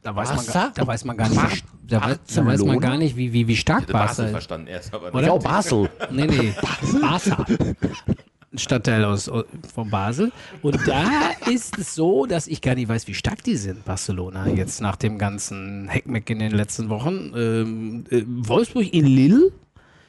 Da 0.02 0.14
weiß, 0.14 0.28
man, 0.28 0.36
Barca? 0.46 0.52
gar- 0.52 0.72
da 0.74 0.86
weiß 0.86 1.04
man 1.04 1.16
gar 1.16 1.28
nicht, 1.28 1.42
wie, 1.42 1.86
da, 1.88 2.00
weiß, 2.02 2.18
da 2.34 2.46
weiß 2.46 2.62
man 2.64 2.80
gar 2.80 2.96
nicht, 2.96 3.16
wie, 3.16 3.32
wie, 3.32 3.48
wie 3.48 3.56
stark 3.56 3.84
Ich 3.86 3.92
Basel 3.92 4.06
Barca 4.06 4.22
ist. 4.24 4.30
verstanden 4.30 4.66
erst, 4.68 4.94
aber 4.94 5.12
Oder? 5.12 5.26
Ja, 5.26 5.32
auch 5.32 5.42
Basel. 5.42 5.90
Nee, 6.10 6.26
nee. 6.26 6.54
Barca. 7.00 7.44
Stadtteil 8.58 9.04
aus, 9.04 9.30
von 9.74 9.90
Basel. 9.90 10.32
Und 10.62 10.78
da 10.86 11.30
ist 11.50 11.78
es 11.78 11.94
so, 11.94 12.26
dass 12.26 12.46
ich 12.46 12.60
gar 12.60 12.74
nicht 12.74 12.88
weiß, 12.88 13.06
wie 13.06 13.14
stark 13.14 13.42
die 13.44 13.56
sind, 13.56 13.84
Barcelona, 13.84 14.48
jetzt 14.48 14.80
nach 14.80 14.96
dem 14.96 15.18
ganzen 15.18 15.88
Heckmeck 15.88 16.28
in 16.30 16.38
den 16.38 16.52
letzten 16.52 16.88
Wochen. 16.88 17.32
Ähm, 17.36 18.04
äh, 18.10 18.22
Wolfsburg 18.26 18.92
in 18.92 19.06
Lille 19.06 19.50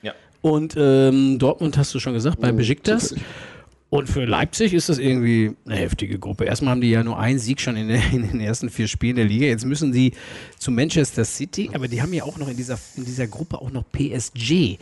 Ja. 0.02 0.14
und 0.42 0.76
ähm, 0.78 1.40
Dortmund 1.40 1.78
hast 1.78 1.94
du 1.94 2.00
schon 2.00 2.14
gesagt, 2.14 2.40
bei 2.40 2.52
Besiktas. 2.52 3.10
zufällig. 3.10 3.26
Und 3.90 4.08
für 4.08 4.26
Leipzig 4.26 4.74
ist 4.76 4.88
das 4.90 5.00
irgendwie 5.00 5.56
eine 5.66 5.76
heftige 5.76 6.20
Gruppe. 6.20 6.46
Erstmal 6.46 6.72
haben 6.72 6.82
die 6.82 6.92
ja 6.92 7.04
nur 7.04 7.18
einen 7.18 7.40
Sieg 7.40 7.60
schon 7.60 7.76
in, 7.76 7.88
der, 7.88 8.02
in 8.12 8.28
den 8.28 8.40
ersten 8.40 8.70
vier 8.70 8.88
Spielen 8.88 9.16
der 9.16 9.26
Liga. 9.26 9.48
Jetzt 9.48 9.66
müssen 9.66 9.92
die 9.92 10.14
zu 10.60 10.70
Manchester 10.70 11.26
City, 11.26 11.72
aber 11.74 11.88
die 11.88 12.02
haben 12.02 12.14
ja 12.14 12.24
auch 12.24 12.38
noch 12.38 12.48
in 12.48 12.56
dieser, 12.56 12.78
in 12.96 13.06
dieser 13.06 13.26
Gruppe 13.26 13.60
auch 13.60 13.72
noch 13.72 13.84
PSG. 13.92 14.78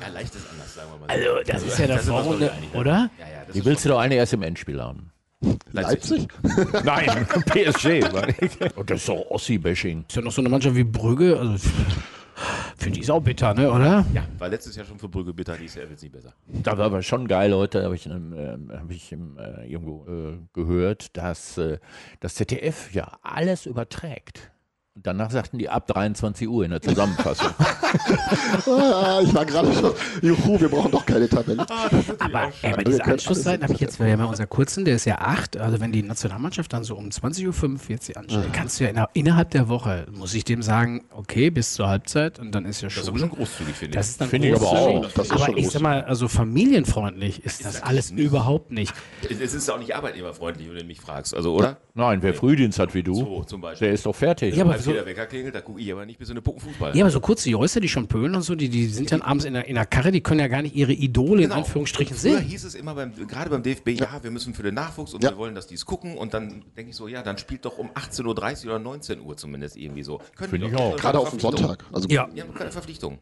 Ja, 0.00 0.08
leicht 0.12 0.34
ist 0.34 0.46
anders, 0.50 0.74
sagen 0.74 0.88
wir 0.90 0.98
mal. 0.98 1.08
Also, 1.08 1.52
das 1.52 1.62
ist 1.62 1.78
ja 1.78 1.86
der 1.86 1.98
Vorrunde, 2.00 2.52
oder? 2.74 3.10
Ja, 3.18 3.26
ja, 3.26 3.44
das 3.46 3.54
Die 3.54 3.64
willst 3.64 3.84
du 3.84 3.90
doch 3.90 4.00
eigentlich 4.00 4.18
erst 4.18 4.32
im 4.32 4.42
Endspiel 4.42 4.80
haben. 4.80 5.12
Leipzig? 5.72 6.28
Nein, 6.84 7.26
PSG. 7.46 8.04
Und 8.76 8.90
das 8.90 9.00
ist 9.00 9.08
doch 9.08 9.24
Ossi-Bashing. 9.30 10.04
Ist 10.08 10.16
ja 10.16 10.22
noch 10.22 10.32
so 10.32 10.42
eine 10.42 10.48
Mannschaft 10.48 10.74
wie 10.74 10.84
Brügge. 10.84 11.38
Also, 11.38 11.68
für 12.82 12.90
die 12.90 13.00
ist 13.00 13.10
auch 13.10 13.20
bitter, 13.20 13.54
ne, 13.54 13.70
oder? 13.70 14.04
Ja, 14.12 14.26
war 14.38 14.48
letztes 14.48 14.74
Jahr 14.74 14.84
schon 14.84 14.98
für 14.98 15.08
Brügge 15.08 15.32
bitter, 15.32 15.56
dieses 15.56 15.76
Jahr 15.76 15.88
wird 15.88 15.98
es 15.98 16.02
nicht 16.02 16.12
besser. 16.12 16.34
Da 16.48 16.76
war 16.76 16.86
aber 16.86 17.02
schon 17.02 17.28
geil, 17.28 17.50
Leute, 17.50 17.84
habe 17.84 17.94
ich, 17.94 18.06
ähm, 18.06 18.72
hab 18.72 18.90
ich 18.90 19.12
im, 19.12 19.38
äh, 19.38 19.66
irgendwo 19.66 20.04
äh, 20.08 20.38
gehört, 20.52 21.16
dass 21.16 21.58
äh, 21.58 21.78
das 22.18 22.34
ZDF 22.34 22.92
ja 22.92 23.18
alles 23.22 23.66
überträgt. 23.66 24.51
Und 24.94 25.06
danach 25.06 25.30
sagten 25.30 25.56
die 25.58 25.70
ab 25.70 25.86
23 25.86 26.46
Uhr 26.48 26.66
in 26.66 26.70
der 26.70 26.82
Zusammenfassung. 26.82 27.48
Ah, 28.66 29.20
ich 29.22 29.34
war 29.34 29.44
gerade 29.44 29.72
schon, 29.74 29.92
juhu, 30.22 30.58
wir 30.60 30.68
brauchen 30.68 30.90
doch 30.92 31.04
keine 31.04 31.28
Tabelle. 31.28 31.66
Aber 32.18 32.50
ey, 32.62 32.72
bei 32.74 32.84
diesen 32.84 33.02
Anschlusszeiten 33.02 33.62
habe 33.64 33.74
ich 33.74 33.80
jetzt, 33.80 33.98
wir 34.00 34.10
haben 34.10 34.20
ja 34.20 34.24
unser 34.26 34.46
Kurzen, 34.46 34.84
der 34.84 34.94
ist 34.96 35.04
ja 35.04 35.18
acht. 35.18 35.56
Also 35.58 35.80
wenn 35.80 35.92
die 35.92 36.02
Nationalmannschaft 36.02 36.72
dann 36.72 36.84
so 36.84 36.96
um 36.96 37.08
20.45 37.08 38.10
Uhr 38.10 38.16
anstellt, 38.16 38.52
kannst 38.52 38.80
du 38.80 38.84
ja 38.84 38.90
inner- 38.90 39.08
innerhalb 39.12 39.50
der 39.50 39.68
Woche, 39.68 40.06
muss 40.12 40.32
ich 40.34 40.44
dem 40.44 40.62
sagen, 40.62 41.04
okay, 41.10 41.50
bis 41.50 41.74
zur 41.74 41.88
Halbzeit 41.88 42.38
und 42.38 42.54
dann 42.54 42.64
ist 42.64 42.80
ja 42.82 42.88
Das 42.88 42.96
ist 42.98 43.00
schon. 43.04 43.08
aber 43.10 43.18
schon 43.18 43.30
großzügig, 43.30 43.74
finde 43.74 43.98
Das 43.98 44.06
ich. 44.06 44.10
ist 44.12 44.20
dann 44.20 44.28
Finde 44.28 44.48
ich 44.48 44.54
aber 44.56 44.66
auch. 44.70 45.06
Das 45.14 45.26
ist 45.26 45.32
aber 45.32 45.44
schon 45.46 45.56
ich 45.58 45.70
sag 45.70 45.82
mal, 45.82 46.02
also 46.04 46.28
familienfreundlich 46.28 47.44
ist 47.44 47.64
das 47.64 47.82
alles 47.82 48.10
überhaupt 48.10 48.70
nicht. 48.72 48.94
Es 49.28 49.52
ist 49.54 49.68
auch 49.70 49.78
nicht 49.78 49.94
arbeitnehmerfreundlich, 49.94 50.68
wenn 50.70 50.78
du 50.78 50.84
mich 50.84 51.00
fragst. 51.00 51.34
Also, 51.34 51.54
oder? 51.54 51.76
Nein, 51.94 52.22
wer 52.22 52.32
Frühdienst 52.32 52.78
hat 52.78 52.94
wie 52.94 53.02
du, 53.02 53.14
So, 53.14 53.44
zum 53.44 53.60
Beispiel. 53.60 53.88
der 53.88 53.94
ist 53.94 54.06
doch 54.06 54.14
fertig. 54.14 54.56
Ja, 54.56 54.64
aber 54.64 54.78
Als 54.82 54.86
so, 54.86 54.92
der 54.92 55.06
Wecker 55.06 55.26
klingelt, 55.26 55.54
da 55.54 55.60
gucke 55.60 55.80
ich 55.80 55.90
aber 55.92 56.04
nicht 56.06 56.18
bis 56.18 56.28
in 56.28 56.32
eine 56.34 56.42
Puppen 56.42 56.60
Fußball. 56.60 56.96
ja, 56.96 57.04
aber 57.04 57.10
so 57.10 57.20
kurze 57.20 57.50
Jäuser, 57.50 57.80
die 57.80 57.88
schon 57.88 58.06
pölen 58.08 58.34
und 58.34 58.42
so, 58.42 58.54
die, 58.54 58.68
die 58.68 58.86
sind 58.86 59.10
dann 59.12 59.22
abends 59.22 59.44
in 59.44 59.54
der, 59.54 59.66
in 59.66 59.74
der 59.74 59.86
Karre, 59.86 60.12
die 60.12 60.20
können 60.20 60.40
ja 60.40 60.48
gar 60.48 60.62
nicht 60.62 60.74
ihre 60.74 60.92
Idole 60.92 61.42
in 61.42 61.48
Genau. 61.48 61.60
Anführungsstrichen 61.62 62.16
Früher 62.16 62.38
sehen. 62.38 62.42
hieß 62.44 62.64
es 62.64 62.74
immer, 62.74 62.94
beim, 62.94 63.12
gerade 63.26 63.50
beim 63.50 63.62
DFB, 63.62 63.88
ja, 63.90 64.22
wir 64.22 64.30
müssen 64.30 64.54
für 64.54 64.62
den 64.62 64.74
Nachwuchs 64.74 65.14
und 65.14 65.22
Ja. 65.24 65.30
wir 65.30 65.36
wollen, 65.38 65.54
dass 65.54 65.66
die 65.66 65.74
es 65.74 65.86
gucken. 65.86 66.16
Und 66.16 66.34
dann 66.34 66.62
denke 66.76 66.90
ich 66.90 66.96
so, 66.96 67.08
ja, 67.08 67.22
dann 67.22 67.38
spielt 67.38 67.64
doch 67.64 67.78
um 67.78 67.90
18.30 67.90 68.64
Uhr 68.66 68.70
oder 68.72 68.78
19 68.78 69.20
Uhr 69.20 69.36
zumindest 69.36 69.76
irgendwie 69.76 70.02
so. 70.02 70.20
Können 70.36 70.50
Finde 70.50 70.66
ich 70.68 70.72
doch. 70.72 70.80
auch. 70.80 70.96
Gerade 70.96 71.18
auf 71.18 71.30
dem 71.30 71.40
Sonntag. 71.40 71.84
Also, 71.92 72.08
Ja. 72.08 72.28
Die 72.34 72.40
haben 72.42 72.54
keine 72.54 72.70
Verpflichtung. 72.72 73.18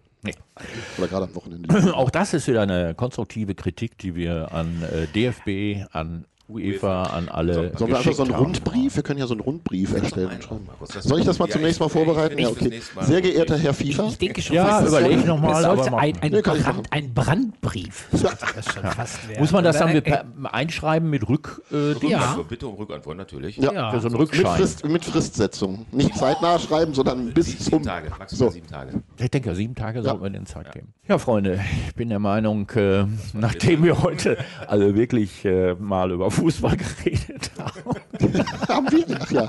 Oder 0.98 1.08
gerade 1.08 1.24
am 1.26 1.34
Wochenende. 1.34 1.68
Auch 1.94 2.10
das 2.10 2.34
ist 2.34 2.46
wieder 2.46 2.60
eine 2.62 2.94
konstruktive 2.94 3.54
Kritik, 3.54 3.96
die 3.98 4.14
wir 4.14 4.52
an 4.52 4.82
äh, 4.82 5.06
DFB, 5.06 5.86
an 5.92 6.26
UEFA, 6.50 7.04
an 7.04 7.28
alle. 7.28 7.72
Sollen 7.76 7.90
wir 7.90 7.98
einfach 7.98 8.12
so 8.12 8.22
einen 8.22 8.34
haben. 8.34 8.44
Rundbrief? 8.44 8.96
Wir 8.96 9.02
können 9.02 9.18
ja 9.20 9.26
so 9.26 9.34
einen 9.34 9.40
Rundbrief 9.40 9.94
erstellen. 9.94 10.30
Soll 11.00 11.20
ich 11.20 11.26
das 11.26 11.38
mal 11.38 11.46
nächsten 11.46 11.82
Mal 11.82 11.86
ich- 11.86 11.92
vorbereiten? 11.92 12.38
ich- 12.38 12.44
Ja, 12.44 12.50
ich- 12.50 12.60
okay. 12.66 12.80
Sehr 13.02 13.20
geehrter 13.20 13.56
Herr 13.58 13.74
FIFA. 13.74 14.08
Ich 14.08 14.18
denke 14.18 14.42
schon 14.42 14.56
Ja, 14.56 14.66
fast, 14.66 14.82
es 14.84 14.88
überleg 14.90 15.18
soll- 15.18 15.26
noch 15.28 15.40
mal, 15.40 15.52
Es 15.52 15.62
sollte 15.62 15.86
aber 15.88 15.98
ein, 15.98 16.14
ein, 16.20 16.30
Nee, 16.32 16.38
ich 16.38 16.42
Brand, 16.44 16.86
ein 16.92 17.14
Brandbrief. 17.14 18.08
sollte 18.12 18.36
das 18.54 18.72
schon 18.72 18.82
fast 18.84 19.28
werden. 19.28 19.40
Muss 19.40 19.52
man 19.52 19.64
das 19.64 19.78
dann 19.78 20.02
einschreiben 20.46 21.08
mit 21.10 21.28
Rück? 21.28 21.62
Äh? 21.72 21.92
Ja. 22.08 22.38
Bitte 22.48 22.66
um 22.66 22.74
Rückantwort 22.76 23.16
natürlich. 23.16 23.56
Ja. 23.56 23.72
Ja. 23.72 23.90
Für 23.90 24.00
so 24.00 24.08
einen 24.08 24.18
Mit, 24.18 24.28
Rückschein. 24.32 24.56
Frist, 24.56 24.84
mit 24.84 25.04
Fristsetzung. 25.04 25.86
Nicht 25.92 26.16
zeitnah 26.16 26.58
schreiben, 26.58 26.94
sondern 26.94 27.32
bis 27.32 27.46
Sie- 27.46 27.58
zum. 27.58 27.64
Sieben 27.80 27.84
Tage, 27.84 28.10
maximal 28.18 28.28
So. 28.48 28.50
sieben 28.50 28.66
Tage. 28.66 29.02
Ich 29.18 29.30
denke, 29.30 29.54
sieben 29.54 29.74
Tage 29.74 30.02
sollten 30.02 30.22
wir 30.22 30.30
den 30.30 30.46
Zeit 30.46 30.72
geben. 30.72 30.92
Ja, 31.06 31.18
Freunde, 31.18 31.60
ich 31.88 31.94
bin 31.94 32.08
der 32.08 32.18
Meinung, 32.18 32.68
äh, 32.70 33.04
nachdem 33.32 33.82
wir 33.84 34.02
heute 34.02 34.36
alle 34.66 34.94
wirklich 34.94 35.44
äh, 35.44 35.74
mal 35.74 36.10
über 36.12 36.30
Fußball 36.40 36.76
geredet 36.76 37.50
haben, 37.58 37.96
Haben 38.68 38.90
wir? 38.90 39.18
Ach 39.20 39.30
ja. 39.30 39.48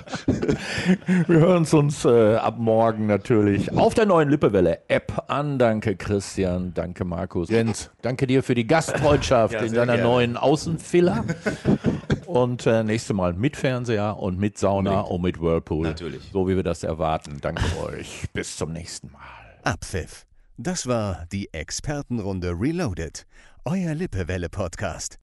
wir 1.28 1.40
hören 1.40 1.64
es 1.64 1.74
uns 1.74 2.06
äh, 2.06 2.36
ab 2.36 2.58
morgen 2.58 3.08
natürlich 3.08 3.72
auf 3.72 3.94
der 3.94 4.06
neuen 4.06 4.30
Lippewelle-App 4.30 5.24
an. 5.28 5.58
Danke, 5.58 5.96
Christian. 5.96 6.74
Danke, 6.74 7.06
Markus. 7.06 7.50
Jens, 7.50 7.90
danke 8.02 8.28
dir 8.28 8.44
für 8.44 8.56
die 8.56 8.68
Gastfreundschaft 8.68 9.54
Ja, 9.54 9.62
in 9.62 9.74
deiner 9.74 9.96
gerne. 9.96 10.10
neuen 10.10 10.38
Außenfiller. 10.38 11.24
Und 12.26 12.66
äh, 12.66 12.84
nächste 12.84 13.14
Mal 13.14 13.34
mit 13.34 13.58
Fernseher 13.58 14.18
und 14.18 14.38
mit 14.40 14.58
Sauna 14.58 15.02
und 15.02 15.22
mit 15.22 15.42
Whirlpool. 15.42 15.88
Natürlich. 15.88 16.30
So 16.32 16.48
wie 16.48 16.56
wir 16.56 16.64
das 16.64 16.84
erwarten. 16.84 17.38
Danke 17.42 17.64
euch. 17.84 18.26
Bis 18.34 18.56
zum 18.58 18.72
nächsten 18.74 19.12
Mal. 19.12 19.20
Abpfiff. 19.64 20.26
Das 20.58 20.88
war 20.88 21.26
die 21.32 21.54
Expertenrunde 21.54 22.56
Reloaded. 22.58 23.26
Euer 23.66 23.94
Lippewelle-Podcast. 23.96 25.20